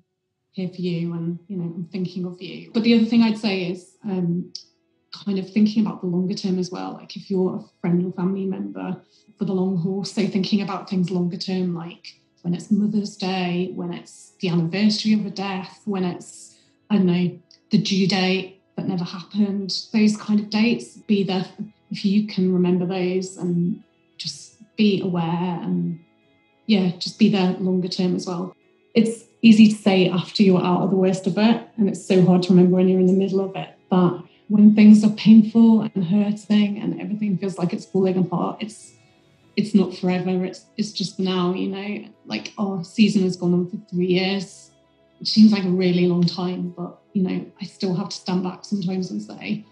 here 0.53 0.69
for 0.69 0.81
you 0.81 1.13
and 1.15 1.39
you 1.49 1.57
know 1.57 1.65
I'm 1.65 1.89
thinking 1.91 2.25
of 2.25 2.41
you. 2.41 2.71
But 2.73 2.83
the 2.83 2.95
other 2.95 3.05
thing 3.05 3.23
I'd 3.23 3.39
say 3.39 3.71
is 3.71 3.97
um, 4.05 4.53
kind 5.13 5.39
of 5.39 5.51
thinking 5.51 5.85
about 5.85 6.01
the 6.01 6.07
longer 6.07 6.35
term 6.35 6.59
as 6.59 6.71
well. 6.71 6.93
Like 6.93 7.17
if 7.17 7.31
you're 7.31 7.57
a 7.57 7.81
friend 7.81 8.05
or 8.05 8.13
family 8.13 8.45
member 8.45 9.01
for 9.39 9.45
the 9.45 9.53
long 9.53 9.77
haul, 9.79 10.05
so 10.05 10.27
thinking 10.27 10.63
about 10.63 10.89
things 10.89 11.11
longer 11.11 11.37
term, 11.37 11.75
like 11.75 12.21
when 12.43 12.55
it's 12.55 12.71
Mother's 12.71 13.17
Day, 13.17 13.73
when 13.75 13.93
it's 13.93 14.33
the 14.41 14.49
anniversary 14.49 15.15
of 15.15 15.27
a 15.27 15.31
death, 15.31 15.81
when 15.85 16.05
it's 16.05 16.57
I 16.91 16.97
don't 16.97 17.07
know 17.07 17.39
the 17.71 17.79
due 17.79 18.07
date 18.07 18.63
that 18.77 18.87
never 18.87 19.05
happened, 19.05 19.75
those 19.93 20.17
kind 20.17 20.39
of 20.41 20.51
dates. 20.51 20.97
Be 20.97 21.25
there 21.25 21.47
if 21.91 22.05
you 22.05 22.27
can 22.27 22.53
remember 22.53 22.87
those 22.87 23.37
and 23.37 23.83
just 24.19 24.57
be 24.77 25.01
aware 25.01 25.61
and 25.63 26.01
yeah, 26.67 26.91
just 26.99 27.19
be 27.19 27.29
there 27.29 27.53
longer 27.53 27.89
term 27.89 28.15
as 28.15 28.27
well. 28.27 28.55
It's 28.95 29.25
easy 29.43 29.69
to 29.69 29.75
say 29.75 30.09
after 30.09 30.43
you're 30.43 30.65
out 30.65 30.83
of 30.83 30.91
the 30.91 30.97
worst 30.97 31.27
of 31.27 31.39
it, 31.39 31.69
and 31.77 31.89
it's 31.89 32.05
so 32.05 32.25
hard 32.25 32.43
to 32.45 32.51
remember 32.51 32.77
when 32.77 32.89
you're 32.89 33.01
in 33.01 33.07
the 33.07 33.13
middle 33.13 33.41
of 33.41 33.55
it. 33.55 33.69
But 33.89 34.23
when 34.49 34.75
things 34.75 35.05
are 35.05 35.11
painful 35.11 35.83
and 35.83 36.05
hurting 36.05 36.79
and 36.79 37.01
everything 37.01 37.37
feels 37.37 37.59
like 37.59 37.73
it's 37.73 37.85
falling 37.85 38.17
apart, 38.17 38.59
it's 38.61 38.93
it's 39.57 39.75
not 39.75 39.97
forever. 39.97 40.45
It's 40.45 40.67
it's 40.77 40.93
just 40.93 41.19
now, 41.19 41.55
you 41.55 41.69
know. 41.69 42.09
Like 42.27 42.53
our 42.59 42.85
season 42.85 43.23
has 43.23 43.37
gone 43.37 43.55
on 43.55 43.71
for 43.71 43.79
three 43.91 44.07
years. 44.07 44.71
It 45.21 45.27
seems 45.27 45.51
like 45.51 45.65
a 45.65 45.69
really 45.69 46.07
long 46.07 46.25
time, 46.25 46.75
but 46.77 46.99
you 47.15 47.23
know, 47.23 47.47
I 47.61 47.65
still 47.65 47.95
have 47.95 48.11
to 48.11 48.17
stand 48.17 48.45
back 48.45 48.65
sometimes 48.65 49.11
and 49.11 49.23
say, 49.23 49.65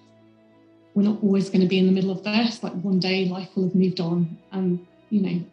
we're 0.94 1.02
not 1.02 1.22
always 1.22 1.50
going 1.50 1.60
to 1.60 1.66
be 1.68 1.78
in 1.78 1.86
the 1.86 1.92
middle 1.92 2.10
of 2.10 2.24
this. 2.24 2.62
Like 2.62 2.72
one 2.72 2.98
day 2.98 3.26
life 3.26 3.50
will 3.54 3.64
have 3.64 3.74
moved 3.74 4.00
on 4.00 4.38
and 4.52 4.84
you 5.10 5.20
know, 5.20 5.44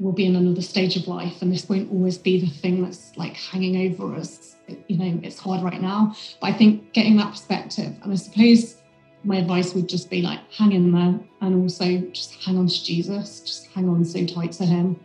we'll 0.00 0.12
be 0.12 0.26
in 0.26 0.34
another 0.34 0.62
stage 0.62 0.96
of 0.96 1.06
life 1.06 1.42
and 1.42 1.52
this 1.52 1.68
won't 1.68 1.90
always 1.92 2.18
be 2.18 2.40
the 2.40 2.50
thing 2.50 2.82
that's 2.82 3.16
like 3.16 3.36
hanging 3.36 3.92
over 3.92 4.14
us. 4.16 4.56
You 4.88 4.98
know 4.98 5.20
it's 5.22 5.38
hard 5.38 5.62
right 5.62 5.80
now. 5.80 6.14
But 6.40 6.48
i 6.48 6.52
think 6.52 6.92
getting 6.92 7.16
that 7.18 7.30
perspective 7.30 7.94
and 8.02 8.12
i 8.12 8.16
suppose 8.16 8.76
my 9.22 9.36
advice 9.36 9.74
would 9.74 9.88
just 9.88 10.08
be 10.08 10.22
like 10.22 10.40
hang 10.50 10.72
in 10.72 10.92
there 10.92 11.20
and 11.42 11.62
also 11.62 11.98
just 12.12 12.34
hang 12.42 12.56
on 12.56 12.66
to 12.66 12.84
jesus. 12.84 13.40
Just 13.40 13.66
hang 13.68 13.88
on 13.88 14.04
so 14.04 14.24
tight 14.24 14.52
to 14.52 14.64
him 14.64 14.98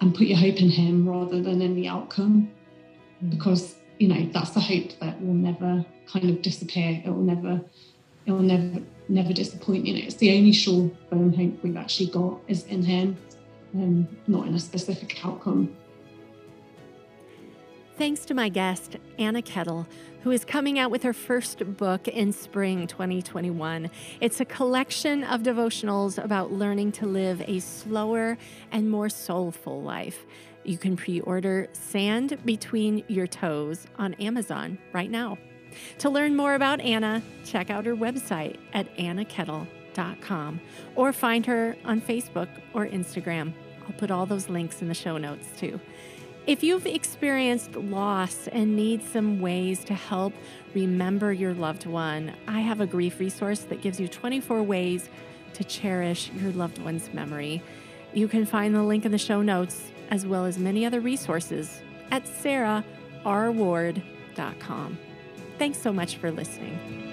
and 0.00 0.14
put 0.14 0.26
your 0.26 0.38
hope 0.38 0.60
in 0.60 0.68
him 0.68 1.08
rather 1.08 1.40
than 1.40 1.62
in 1.62 1.74
the 1.74 1.88
outcome. 1.88 2.50
Mm. 3.22 3.30
because 3.30 3.76
you 3.98 4.08
know 4.08 4.28
that's 4.32 4.50
the 4.50 4.60
hope 4.60 4.98
that 5.00 5.20
will 5.20 5.34
never 5.34 5.84
kind 6.06 6.30
of 6.30 6.42
disappear. 6.42 7.02
It 7.04 7.10
will 7.10 7.22
never 7.22 7.60
it 8.26 8.32
will 8.32 8.40
never 8.40 8.80
never 9.08 9.32
disappoint. 9.32 9.86
You 9.86 9.94
know 9.94 10.00
it's 10.04 10.16
the 10.16 10.36
only 10.36 10.52
sure 10.52 10.90
firm 11.08 11.32
hope 11.32 11.62
we've 11.62 11.76
actually 11.76 12.10
got 12.10 12.40
is 12.48 12.64
in 12.66 12.82
him 12.82 13.18
um, 13.74 14.08
not 14.26 14.46
in 14.46 14.54
a 14.54 14.58
specific 14.58 15.24
outcome. 15.24 15.76
Thanks 17.96 18.24
to 18.26 18.34
my 18.34 18.48
guest, 18.48 18.96
Anna 19.18 19.42
Kettle, 19.42 19.86
who 20.22 20.30
is 20.30 20.44
coming 20.44 20.78
out 20.78 20.90
with 20.90 21.02
her 21.02 21.12
first 21.12 21.76
book 21.76 22.08
in 22.08 22.32
spring 22.32 22.86
2021. 22.86 23.90
It's 24.22 24.40
a 24.40 24.46
collection 24.46 25.22
of 25.22 25.42
devotionals 25.42 26.22
about 26.22 26.50
learning 26.50 26.92
to 26.92 27.06
live 27.06 27.42
a 27.46 27.58
slower 27.60 28.38
and 28.72 28.90
more 28.90 29.10
soulful 29.10 29.82
life. 29.82 30.24
You 30.64 30.78
can 30.78 30.96
pre 30.96 31.20
order 31.20 31.68
Sand 31.72 32.38
Between 32.44 33.04
Your 33.08 33.26
Toes 33.26 33.86
on 33.98 34.14
Amazon 34.14 34.78
right 34.94 35.10
now. 35.10 35.36
To 35.98 36.10
learn 36.10 36.34
more 36.34 36.54
about 36.54 36.80
Anna, 36.80 37.22
check 37.44 37.68
out 37.68 37.84
her 37.84 37.94
website 37.94 38.58
at 38.72 38.94
annakettle.com 38.96 39.79
or 40.94 41.12
find 41.12 41.46
her 41.46 41.76
on 41.84 42.00
Facebook 42.00 42.48
or 42.74 42.86
Instagram. 42.86 43.52
I'll 43.86 43.94
put 43.98 44.10
all 44.10 44.26
those 44.26 44.48
links 44.48 44.82
in 44.82 44.88
the 44.88 44.94
show 44.94 45.16
notes 45.16 45.48
too. 45.58 45.80
If 46.46 46.62
you've 46.62 46.86
experienced 46.86 47.76
loss 47.76 48.48
and 48.48 48.74
need 48.74 49.02
some 49.02 49.40
ways 49.40 49.84
to 49.84 49.94
help 49.94 50.32
remember 50.74 51.32
your 51.32 51.54
loved 51.54 51.86
one, 51.86 52.34
I 52.48 52.60
have 52.60 52.80
a 52.80 52.86
grief 52.86 53.20
resource 53.20 53.60
that 53.60 53.82
gives 53.82 54.00
you 54.00 54.08
24 54.08 54.62
ways 54.62 55.08
to 55.54 55.64
cherish 55.64 56.30
your 56.32 56.52
loved 56.52 56.78
one's 56.78 57.12
memory. 57.12 57.62
You 58.14 58.26
can 58.26 58.46
find 58.46 58.74
the 58.74 58.82
link 58.82 59.04
in 59.04 59.12
the 59.12 59.18
show 59.18 59.42
notes 59.42 59.92
as 60.10 60.26
well 60.26 60.44
as 60.44 60.58
many 60.58 60.84
other 60.86 61.00
resources 61.00 61.82
at 62.10 62.24
sarahrward.com. 62.24 64.98
Thanks 65.58 65.78
so 65.78 65.92
much 65.92 66.16
for 66.16 66.32
listening. 66.32 67.09